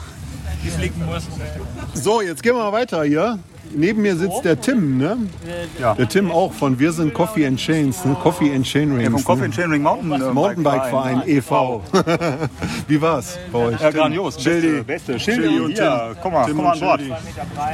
So, 1.94 2.22
jetzt 2.22 2.42
gehen 2.44 2.56
wir 2.56 2.64
mal 2.64 2.72
weiter 2.72 3.04
hier. 3.04 3.40
neben 3.74 4.02
mir 4.02 4.16
sitzt 4.18 4.44
der 4.44 4.60
Tim, 4.60 4.98
ne? 4.98 5.18
Ja. 5.80 5.96
Der 5.96 6.08
Tim 6.10 6.30
auch 6.32 6.52
von 6.54 6.78
Wir 6.80 6.92
sind 6.92 7.14
Coffee 7.14 7.46
and 7.48 7.58
Chains, 7.60 8.04
ne? 8.06 8.16
Coffee 8.22 8.54
and 8.54 8.66
Chain 8.66 8.92
Rings. 8.92 9.04
Ja, 9.06 9.10
vom 9.12 9.24
Coffee 9.24 9.40
ne? 9.42 9.46
and 9.46 9.56
Chainring 9.56 9.82
Mountain, 9.82 10.12
äh, 10.12 10.34
Mountainbike 10.34 10.86
Verein 10.90 11.24
e.V. 11.26 11.82
Wie 12.88 13.02
war's 13.02 13.38
bei 13.52 13.60
euch? 13.60 13.80
Ja, 13.82 13.90
Tim? 13.92 14.00
grandios. 14.00 14.42
Schildi. 14.42 14.82
Beste. 14.84 15.20
Schildi 15.20 15.42
Schildi 15.48 15.60
und 15.62 15.76
Tim. 15.76 15.88
komm 16.22 16.34
mal, 16.34 16.46
Tim 16.46 16.56
komm 16.58 16.66
mal 16.66 16.74
an 16.74 16.80
Bord. 16.80 17.00
Schildi. 17.00 17.16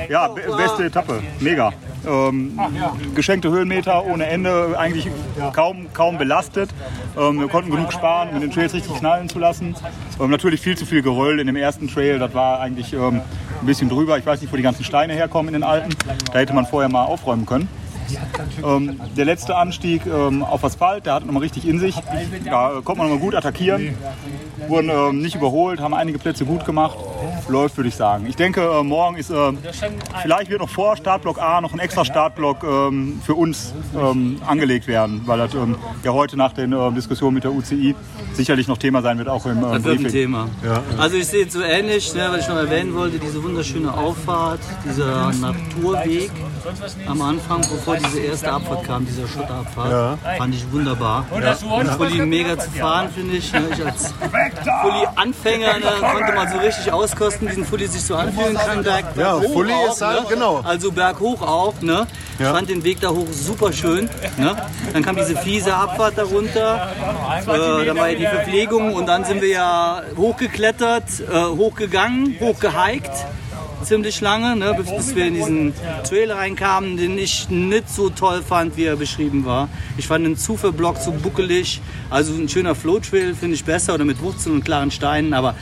Ja, 0.10 0.28
be 0.28 0.42
beste 0.56 0.84
Etappe. 0.86 1.22
Mega. 1.40 1.74
Ähm, 2.08 2.60
geschenkte 3.16 3.50
Höhenmeter 3.50 4.06
ohne 4.06 4.28
Ende, 4.28 4.76
eigentlich 4.78 5.10
kaum, 5.54 5.88
kaum 5.94 6.18
belastet. 6.18 6.70
Ähm, 7.18 7.40
wir 7.40 7.48
konnten 7.48 7.72
genug 7.72 7.92
sparen, 7.92 8.30
um 8.30 8.40
den 8.40 8.52
Trails 8.52 8.74
richtig 8.74 8.96
knallen 8.96 9.30
zu 9.30 9.40
lassen. 9.40 9.76
Ähm, 10.20 10.30
natürlich 10.30 10.62
viel 10.62 10.78
zu 10.78 10.86
viel 10.86 11.02
Geröll 11.02 11.40
in 11.40 11.48
dem 11.48 11.56
ersten 11.56 11.88
Trail. 11.88 12.20
Das 12.20 12.34
war 12.34 12.60
eigentlich 12.60 12.94
ähm, 12.94 13.22
ein 13.62 13.66
bisschen 13.66 13.90
drüber. 13.90 14.18
Ich 14.18 14.26
weiß 14.26 14.42
nicht, 14.42 14.52
wo 14.52 14.58
die 14.58 14.64
ganzen 14.64 14.84
Steine 14.84 15.14
herkommen 15.14 15.50
in 15.50 15.62
den 15.62 15.64
alten. 15.64 15.90
Da 16.32 16.40
hätte 16.40 16.54
man 16.54 16.66
vorher 16.66 16.90
mal 16.90 17.06
aufräumen 17.06 17.46
können. 17.46 17.68
Ähm, 18.64 19.00
der 19.16 19.26
letzte 19.26 19.56
Anstieg 19.56 20.06
ähm, 20.06 20.44
auf 20.44 20.64
Asphalt, 20.64 21.06
der 21.06 21.16
hat 21.16 21.26
nochmal 21.26 21.44
richtig 21.44 21.68
in 21.68 21.80
sich. 21.80 21.96
Da 22.46 22.78
äh, 22.78 22.82
konnte 22.82 23.00
man 23.00 23.10
nochmal 23.10 23.20
gut 23.20 23.36
attackieren. 23.36 23.96
Wurden 24.68 24.90
ähm, 24.90 25.22
nicht 25.22 25.36
überholt, 25.36 25.80
haben 25.80 25.94
einige 25.94 26.18
Plätze 26.20 26.46
gut 26.46 26.66
gemacht. 26.66 26.98
Läuft, 27.48 27.78
würde 27.78 27.88
ich 27.90 27.96
sagen. 27.96 28.26
Ich 28.28 28.36
denke, 28.36 28.62
äh, 28.62 28.84
morgen 28.84 29.16
ist, 29.18 29.30
äh, 29.30 29.54
vielleicht 30.22 30.50
wird 30.50 30.60
noch 30.62 30.70
vor 30.70 30.98
Startblock 30.98 31.40
A 31.42 31.62
noch 31.62 31.74
ein 31.74 31.80
extra 31.80 32.04
Startblock 32.04 32.64
ähm, 32.64 33.22
für 33.26 33.36
uns 33.36 33.74
ähm, 33.96 34.42
angelegt 34.46 34.88
werden, 34.88 35.22
weil 35.26 35.38
das 35.38 35.54
ähm, 35.54 35.76
ja 36.04 36.12
heute 36.12 36.36
nach 36.38 36.54
den 36.54 36.74
äh, 36.74 36.92
Diskussionen 36.92 37.36
mit 37.36 37.44
der 37.44 37.54
UCI 37.54 37.96
sicherlich 38.34 38.68
noch 38.68 38.78
Thema 38.78 39.02
sein 39.02 39.18
wird, 39.18 39.30
auch 39.30 39.46
im 39.46 39.60
äh, 39.60 39.62
Das 39.62 39.84
wird 39.84 40.00
ein 40.00 40.04
Briefing. 40.04 40.12
Thema. 40.12 40.48
Also 40.98 41.16
ich 41.18 41.28
sehe 41.28 41.46
es 41.46 41.54
so 41.54 41.62
ähnlich, 41.62 42.14
ne, 42.14 42.28
was 42.32 42.42
ich 42.42 42.48
noch 42.50 42.58
erwähnen 42.58 42.94
wollte, 42.96 43.20
diese 43.20 43.42
wunderschöne 43.44 43.94
Auffahrt, 43.94 44.60
dieser 44.86 45.32
Naturweg 45.34 46.32
am 47.08 47.22
Anfang, 47.22 47.62
bevor 47.62 47.96
diese 47.98 48.20
erste 48.20 48.52
Abfahrt 48.52 48.84
kam, 48.86 49.06
dieser 49.06 49.28
Schotterabfahrt, 49.28 49.92
Ja. 49.92 50.18
fand 50.38 50.54
ich 50.54 50.70
wunderbar. 50.72 51.26
Ja. 51.32 51.56
Und 51.72 52.28
mega 52.28 52.58
zu 52.58 52.70
fahren, 52.72 53.10
finde 53.14 53.36
ich. 53.38 53.52
Ne, 53.54 53.62
ich 53.74 53.86
als 53.86 54.14
Fully-Anfänger 54.82 55.80
ne, 55.80 55.86
konnte 56.00 56.34
man 56.34 56.50
so 56.52 56.58
richtig 56.58 56.92
auskosten, 56.92 57.48
diesen 57.48 57.66
Fully 57.66 57.88
sich 57.88 58.04
so 58.04 58.16
anfühlen 58.16 58.56
kann. 58.58 58.84
Berg, 58.84 59.06
Ja, 59.16 59.40
Fully 59.40 59.74
auch, 59.74 59.94
ist 59.94 60.02
halt- 60.02 60.22
ne? 60.24 60.26
genau. 60.30 60.62
Also 60.64 60.92
berghoch 60.92 61.42
auch. 61.42 61.74
Ne? 61.82 62.08
Ich 62.40 62.46
Ja. 62.46 62.54
fand 62.54 62.70
den 62.70 62.84
Weg 62.84 63.02
da 63.02 63.10
hoch 63.10 63.28
super 63.32 63.74
schön. 63.74 64.10
Ne? 64.38 64.56
Dann 64.94 65.04
kam 65.04 65.16
diese 65.16 65.36
fiese 65.36 65.74
Abfahrt 65.74 66.18
darunter. 66.18 66.90
Äh, 67.46 67.86
dann 67.86 67.98
war 67.98 68.10
ja 68.10 68.18
die 68.18 68.26
Verpflegung 68.26 68.94
und 68.94 69.06
dann 69.08 69.26
sind 69.26 69.42
wir 69.42 69.50
ja 69.50 70.02
hochgeklettert, 70.16 71.04
äh, 71.32 71.44
hochgegangen, 71.58 72.36
hochgehiked. 72.40 73.12
Ziemlich 73.88 74.20
lange, 74.20 74.58
ne, 74.58 74.76
bis, 74.78 75.16
wir 75.16 75.28
in 75.28 75.36
diesen 75.36 75.74
Trail 76.04 76.30
reinkamen, 76.30 76.98
den 76.98 77.18
ich 77.18 77.50
nicht 77.50 77.90
so 77.90 78.10
toll 78.10 78.44
fand, 78.44 78.76
wie 78.76 78.84
er 78.84 78.98
beschrieben 78.98 79.46
war. 79.46 79.70
Ich 79.98 80.08
fand 80.08 80.26
den 80.26 80.36
zu 80.36 80.58
verblockt, 80.58 81.02
zu 81.02 81.14
buckelig. 81.14 81.80
Also 82.10 82.34
ein 82.34 82.50
schöner 82.50 82.76
Flow-Trail 82.76 83.34
finde 83.34 83.56
ich 83.56 83.64
besser 83.64 83.94
oder 83.94 84.04
mit 84.04 84.22
Wurzeln 84.22 84.56
und 84.56 84.66
klaren 84.66 84.92
Steinen. 84.92 85.34
Aber 85.34 85.56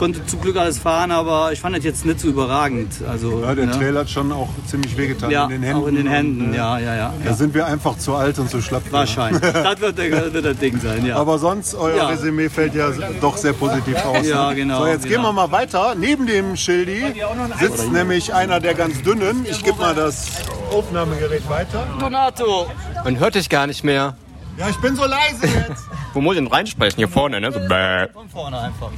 konnte 0.00 0.24
zum 0.24 0.40
Glück 0.40 0.56
alles 0.56 0.78
fahren, 0.78 1.10
aber 1.10 1.52
ich 1.52 1.60
fand 1.60 1.76
das 1.76 1.84
jetzt 1.84 2.06
nicht 2.06 2.20
so 2.20 2.28
überragend. 2.28 2.90
Also, 3.06 3.42
Ja, 3.42 3.54
der 3.54 3.66
ne? 3.66 3.72
Trail 3.72 3.98
hat 3.98 4.08
schon 4.08 4.32
auch 4.32 4.48
ziemlich 4.66 4.96
wehgetan 4.96 5.30
Ja, 5.30 5.44
in 5.44 5.50
den 5.50 5.62
Händen. 5.62 5.82
auch 5.82 5.86
in 5.88 5.94
den 5.96 6.06
Händen, 6.06 6.40
und, 6.46 6.54
äh, 6.54 6.56
ja, 6.56 6.78
ja, 6.78 6.96
ja. 6.96 7.14
Da 7.22 7.34
sind 7.34 7.52
wir 7.52 7.66
einfach 7.66 7.98
zu 7.98 8.14
alt 8.14 8.38
und 8.38 8.48
zu 8.48 8.62
schlapp. 8.62 8.82
für. 8.86 8.92
Wahrscheinlich. 8.92 9.42
das 9.52 9.78
wird, 9.78 9.98
das 10.44 10.56
Ding 10.56 10.80
sein, 10.80 11.04
ja. 11.04 11.16
Aber 11.16 11.38
sonst, 11.38 11.74
euer 11.74 11.96
Ja. 11.98 12.06
Resümee 12.08 12.48
fällt 12.48 12.74
ja 12.74 12.90
doch 13.20 13.36
sehr 13.36 13.52
positiv 13.52 14.02
aus. 14.06 14.26
Ja, 14.26 14.48
ne? 14.48 14.56
genau, 14.56 14.78
So, 14.78 14.86
jetzt 14.86 15.02
gehen 15.02 15.12
genau. 15.16 15.24
wir 15.28 15.32
mal 15.34 15.52
weiter. 15.52 15.94
Neben 15.94 16.26
dem 16.26 16.56
Schildi 16.56 17.04
sitzt 17.60 17.92
nämlich 17.92 18.32
einer 18.32 18.58
der 18.58 18.72
ganz 18.72 19.02
dünnen. 19.02 19.44
Ich 19.50 19.62
gebe 19.62 19.78
mal 19.78 19.94
das 19.94 20.28
Aufnahmegerät 20.72 21.46
weiter. 21.50 21.86
Donato! 21.98 22.68
Man 23.04 23.18
hört 23.18 23.34
dich 23.34 23.50
gar 23.50 23.66
nicht 23.66 23.84
mehr. 23.84 24.16
Ja, 24.56 24.68
ich 24.70 24.76
bin 24.78 24.96
so 24.96 25.04
leise 25.04 25.46
jetzt. 25.46 25.84
Wo 26.14 26.22
muss 26.22 26.36
ich 26.36 26.42
denn 26.42 26.46
reinsprechen? 26.50 26.96
Hier 26.96 27.08
vorne, 27.08 27.38
ne? 27.40 27.52
So 27.52 27.60
bäh. 27.60 28.08
Von 28.14 28.28
vorne 28.30 28.58
einfach. 28.60 28.90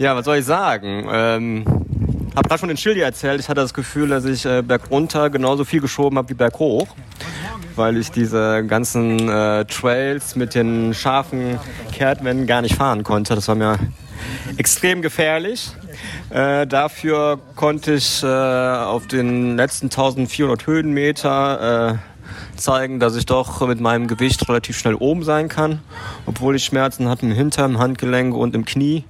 Ja, 0.00 0.16
was 0.16 0.24
soll 0.24 0.38
ich 0.38 0.46
sagen? 0.46 1.06
Ähm, 1.12 1.64
hab 2.34 2.48
gerade 2.48 2.58
schon 2.58 2.68
den 2.70 2.78
Schildi 2.78 3.00
erzählt. 3.00 3.38
Ich 3.38 3.50
hatte 3.50 3.60
das 3.60 3.74
Gefühl, 3.74 4.08
dass 4.08 4.24
ich 4.24 4.46
äh, 4.46 4.62
bergunter 4.62 5.28
genauso 5.28 5.66
viel 5.66 5.82
geschoben 5.82 6.16
habe 6.16 6.30
wie 6.30 6.34
berghoch. 6.34 6.86
Weil 7.76 7.98
ich 7.98 8.10
diese 8.10 8.64
ganzen 8.66 9.28
äh, 9.28 9.66
Trails 9.66 10.36
mit 10.36 10.54
den 10.54 10.94
scharfen 10.94 11.60
Kehrtwänden 11.92 12.46
gar 12.46 12.62
nicht 12.62 12.76
fahren 12.76 13.04
konnte. 13.04 13.34
Das 13.34 13.46
war 13.48 13.56
mir 13.56 13.78
extrem 14.56 15.02
gefährlich. 15.02 15.72
Äh, 16.30 16.66
dafür 16.66 17.38
konnte 17.54 17.92
ich 17.92 18.22
äh, 18.22 18.26
auf 18.26 19.06
den 19.06 19.58
letzten 19.58 19.88
1400 19.88 20.66
Höhenmeter 20.66 21.98
äh, 22.56 22.58
zeigen, 22.58 23.00
dass 23.00 23.16
ich 23.16 23.26
doch 23.26 23.66
mit 23.68 23.82
meinem 23.82 24.06
Gewicht 24.06 24.48
relativ 24.48 24.78
schnell 24.78 24.94
oben 24.94 25.24
sein 25.24 25.50
kann. 25.50 25.82
Obwohl 26.24 26.56
ich 26.56 26.64
Schmerzen 26.64 27.06
hatte 27.06 27.26
im 27.26 27.32
Hintern, 27.32 27.72
im 27.72 27.78
Handgelenk 27.78 28.34
und 28.34 28.54
im 28.54 28.64
Knie. 28.64 29.04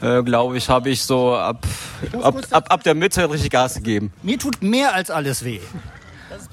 Äh, 0.00 0.22
Glaube 0.22 0.56
ich, 0.56 0.68
habe 0.68 0.90
ich 0.90 1.02
so 1.02 1.34
ab, 1.34 1.66
ab, 2.22 2.36
ab, 2.50 2.66
ab 2.68 2.82
der 2.82 2.94
Mitte 2.94 3.30
richtig 3.30 3.50
Gas 3.50 3.74
gegeben. 3.74 4.12
Mir 4.22 4.38
tut 4.38 4.62
mehr 4.62 4.94
als 4.94 5.10
alles 5.10 5.44
weh. 5.44 5.60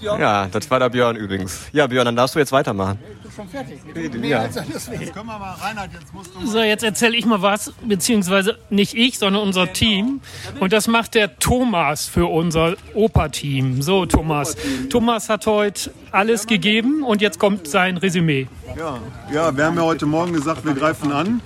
Ja, 0.02 0.48
das 0.48 0.70
war 0.70 0.80
der 0.80 0.90
Björn 0.90 1.16
übrigens. 1.16 1.68
Ja, 1.72 1.88
Björn, 1.88 2.06
dann 2.06 2.16
darfst 2.16 2.36
du 2.36 2.40
jetzt 2.40 2.52
weitermachen. 2.52 3.00
Schon 3.36 3.48
fertig. 3.48 3.80
Ja. 4.24 4.44
Jetzt 4.44 5.14
können 5.14 5.28
wir 5.28 5.40
mal, 5.40 5.54
Reinhard, 5.54 5.92
jetzt 5.94 6.14
musst 6.14 6.32
du 6.36 6.46
So, 6.46 6.60
jetzt 6.60 6.84
erzähle 6.84 7.16
ich 7.16 7.26
mal 7.26 7.42
was, 7.42 7.72
beziehungsweise 7.86 8.58
nicht 8.70 8.96
ich, 8.96 9.18
sondern 9.18 9.44
unser 9.44 9.72
Team. 9.72 10.22
Und 10.60 10.74
das 10.74 10.88
macht 10.88 11.16
der 11.16 11.40
Thomas 11.40 12.06
für 12.06 12.26
unser 12.26 12.76
Opa-Team. 12.96 13.82
So, 13.82 14.06
Thomas. 14.06 14.58
Thomas 14.90 15.30
hat 15.30 15.46
heute 15.46 15.92
alles 16.12 16.48
gegeben 16.48 17.04
und 17.04 17.22
jetzt 17.22 17.40
kommt 17.40 17.68
sein 17.68 17.98
Resümee. 17.98 18.48
Ja, 18.78 19.00
ja, 19.32 19.56
wir 19.56 19.66
haben 19.66 19.78
ja 19.78 19.84
heute 19.84 20.06
Morgen 20.06 20.34
gesagt, 20.34 20.66
wir 20.66 20.74
greifen 20.74 21.12
an. 21.12 21.42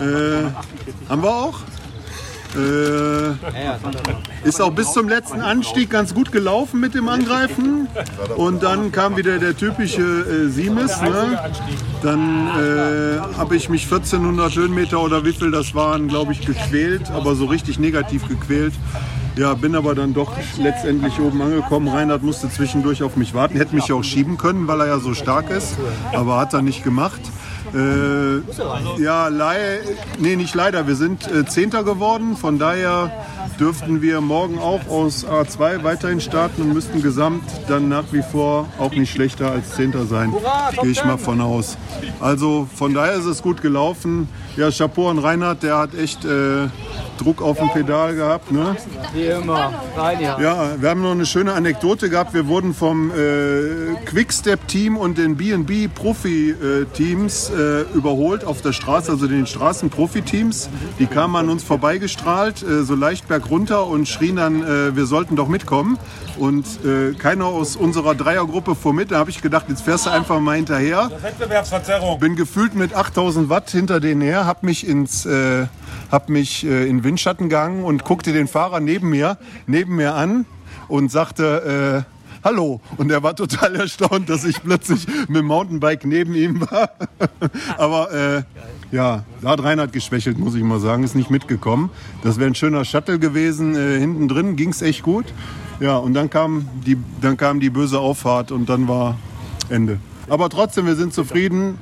Äh, 0.00 0.50
haben 1.08 1.22
wir 1.22 1.30
auch. 1.34 1.58
Äh, 2.56 4.48
ist 4.48 4.60
auch 4.60 4.72
bis 4.72 4.92
zum 4.92 5.08
letzten 5.08 5.40
Anstieg 5.40 5.90
ganz 5.90 6.14
gut 6.14 6.32
gelaufen 6.32 6.80
mit 6.80 6.94
dem 6.94 7.08
Angreifen. 7.08 7.88
Und 8.36 8.62
dann 8.62 8.90
kam 8.92 9.16
wieder 9.16 9.38
der 9.38 9.56
typische 9.56 10.02
äh, 10.02 10.48
Siemes. 10.48 11.00
Ne? 11.00 11.38
Dann 12.02 12.48
äh, 12.48 13.36
habe 13.36 13.56
ich 13.56 13.68
mich 13.68 13.84
1400 13.84 14.56
Höhenmeter 14.56 15.00
oder 15.02 15.24
wie 15.24 15.32
viel 15.32 15.50
das 15.50 15.74
waren, 15.74 16.08
glaube 16.08 16.32
ich, 16.32 16.40
gequält, 16.44 17.10
aber 17.10 17.34
so 17.34 17.46
richtig 17.46 17.78
negativ 17.78 18.26
gequält. 18.28 18.72
Ja, 19.36 19.54
bin 19.54 19.76
aber 19.76 19.94
dann 19.94 20.14
doch 20.14 20.32
letztendlich 20.58 21.20
oben 21.20 21.40
angekommen. 21.40 21.86
Reinhard 21.86 22.24
musste 22.24 22.50
zwischendurch 22.50 23.04
auf 23.04 23.14
mich 23.14 23.34
warten. 23.34 23.56
Hätte 23.56 23.74
mich 23.74 23.86
ja 23.86 23.94
auch 23.94 24.02
schieben 24.02 24.36
können, 24.36 24.66
weil 24.66 24.80
er 24.80 24.86
ja 24.88 24.98
so 24.98 25.14
stark 25.14 25.50
ist. 25.50 25.76
Aber 26.12 26.38
hat 26.38 26.54
er 26.54 26.62
nicht 26.62 26.82
gemacht. 26.82 27.20
Äh, 27.74 29.02
ja, 29.02 29.28
lei 29.28 29.80
nee, 30.18 30.36
nicht 30.36 30.54
leider. 30.54 30.86
Wir 30.86 30.96
sind 30.96 31.30
äh, 31.30 31.46
Zehnter 31.46 31.84
geworden. 31.84 32.36
Von 32.36 32.58
daher 32.58 33.10
dürften 33.58 34.02
wir 34.02 34.20
morgen 34.20 34.58
auch 34.58 34.86
aus 34.88 35.26
A2 35.26 35.82
weiterhin 35.82 36.20
starten 36.20 36.62
und 36.62 36.74
müssten 36.74 37.02
gesamt 37.02 37.42
dann 37.68 37.88
nach 37.88 38.12
wie 38.12 38.22
vor 38.22 38.68
auch 38.78 38.92
nicht 38.92 39.12
schlechter 39.12 39.50
als 39.50 39.74
Zehnter 39.74 40.06
sein. 40.06 40.32
Gehe 40.80 40.90
ich 40.90 41.04
mal 41.04 41.18
von 41.18 41.40
aus. 41.40 41.76
Also 42.20 42.68
von 42.74 42.94
daher 42.94 43.14
ist 43.14 43.26
es 43.26 43.42
gut 43.42 43.62
gelaufen. 43.62 44.28
Ja, 44.56 44.70
Chapeau 44.70 45.10
an 45.10 45.18
Reinhard, 45.18 45.62
der 45.62 45.78
hat 45.78 45.94
echt 45.94 46.24
äh, 46.24 46.68
Druck 47.18 47.42
auf 47.42 47.58
dem 47.58 47.70
Pedal 47.70 48.14
gehabt. 48.14 48.52
Ne? 48.52 48.76
Wie 49.12 49.26
immer. 49.26 49.72
Ja, 50.40 50.80
wir 50.80 50.90
haben 50.90 51.02
noch 51.02 51.12
eine 51.12 51.26
schöne 51.26 51.52
Anekdote 51.52 52.08
gehabt. 52.08 52.32
Wir 52.34 52.46
wurden 52.46 52.74
vom 52.74 53.10
äh, 53.10 53.96
Quickstep-Team 54.06 54.96
und 54.96 55.18
den 55.18 55.36
B&B-Profi-Teams 55.36 57.50
äh, 57.58 57.82
überholt 57.94 58.44
auf 58.44 58.62
der 58.62 58.72
Straße, 58.72 59.10
also 59.10 59.26
den 59.26 59.46
Straßen-Profi-Teams. 59.46 60.70
Die 60.98 61.06
kamen 61.06 61.36
an 61.36 61.48
uns 61.48 61.64
vorbeigestrahlt, 61.64 62.62
äh, 62.62 62.84
so 62.84 62.94
leicht 62.94 63.28
bergunter 63.28 63.86
und 63.86 64.08
schrien 64.08 64.36
dann, 64.36 64.62
äh, 64.62 64.96
wir 64.96 65.06
sollten 65.06 65.36
doch 65.36 65.48
mitkommen. 65.48 65.98
Und 66.38 66.64
äh, 66.84 67.14
keiner 67.14 67.46
aus 67.46 67.76
unserer 67.76 68.14
Dreiergruppe 68.14 68.74
fuhr 68.74 68.94
mit. 68.94 69.10
Da 69.10 69.18
habe 69.18 69.30
ich 69.30 69.42
gedacht, 69.42 69.66
jetzt 69.68 69.82
fährst 69.82 70.06
du 70.06 70.10
einfach 70.10 70.40
mal 70.40 70.56
hinterher. 70.56 71.10
Wettbewerbsverzerrung. 71.20 72.20
Bin 72.20 72.36
gefühlt 72.36 72.74
mit 72.74 72.94
8000 72.94 73.48
Watt 73.48 73.70
hinter 73.70 74.00
denen 74.00 74.20
her, 74.20 74.46
hab 74.46 74.62
mich 74.62 74.86
ins, 74.86 75.26
äh, 75.26 75.66
hab 76.10 76.28
mich 76.28 76.64
äh, 76.64 76.88
in 76.88 77.02
Windschatten 77.02 77.48
gegangen 77.48 77.84
und 77.84 78.04
guckte 78.04 78.32
den 78.32 78.46
Fahrer 78.46 78.80
neben 78.80 79.10
mir, 79.10 79.36
neben 79.66 79.96
mir 79.96 80.14
an 80.14 80.46
und 80.86 81.10
sagte, 81.10 82.04
äh, 82.06 82.17
Hallo. 82.44 82.80
Und 82.96 83.10
er 83.10 83.22
war 83.22 83.34
total 83.34 83.74
erstaunt, 83.76 84.28
dass 84.28 84.44
ich 84.44 84.62
plötzlich 84.62 85.06
mit 85.28 85.38
dem 85.38 85.46
Mountainbike 85.46 86.04
neben 86.04 86.34
ihm 86.34 86.60
war. 86.60 86.90
Aber 87.78 88.12
äh, 88.12 88.42
ja, 88.90 89.24
da 89.42 89.50
hat 89.50 89.62
Reinhard 89.62 89.92
geschwächelt, 89.92 90.38
muss 90.38 90.54
ich 90.54 90.62
mal 90.62 90.80
sagen, 90.80 91.02
ist 91.02 91.14
nicht 91.14 91.30
mitgekommen. 91.30 91.90
Das 92.22 92.38
wäre 92.38 92.50
ein 92.50 92.54
schöner 92.54 92.84
Shuttle 92.84 93.18
gewesen. 93.18 93.74
Äh, 93.74 93.98
hinten 93.98 94.28
drin 94.28 94.56
ging 94.56 94.70
es 94.70 94.82
echt 94.82 95.02
gut. 95.02 95.26
Ja, 95.80 95.96
und 95.96 96.14
dann 96.14 96.30
kam, 96.30 96.68
die, 96.86 96.96
dann 97.20 97.36
kam 97.36 97.60
die 97.60 97.70
böse 97.70 97.98
Auffahrt 97.98 98.50
und 98.50 98.68
dann 98.68 98.88
war 98.88 99.16
Ende. 99.68 99.98
Aber 100.28 100.48
trotzdem, 100.48 100.86
wir 100.86 100.96
sind 100.96 101.14
zufrieden. 101.14 101.78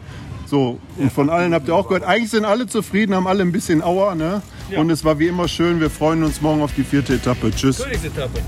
So, 0.47 0.79
und 0.97 1.13
von 1.13 1.29
allen 1.29 1.55
habt 1.55 1.67
ihr 1.67 1.75
auch 1.75 1.89
gehört, 1.89 2.05
eigentlich 2.05 2.31
sind 2.31 2.45
alle 2.45 2.67
zufrieden, 2.69 3.15
haben 3.15 3.27
alle 3.27 3.43
ein 3.43 3.53
bisschen 3.53 3.83
Auer. 3.83 4.15
Ne? 4.15 4.43
Und 4.77 4.91
es 4.91 5.05
war 5.05 5.19
wie 5.19 5.27
immer 5.27 5.49
schön. 5.49 5.81
Wir 5.81 5.91
freuen 5.91 6.23
uns 6.23 6.41
morgen 6.41 6.63
auf 6.63 6.73
die 6.75 6.85
vierte 6.85 7.15
Etappe. 7.15 7.51
Tschüss. 7.51 7.83
Königsetappe. 7.83 8.41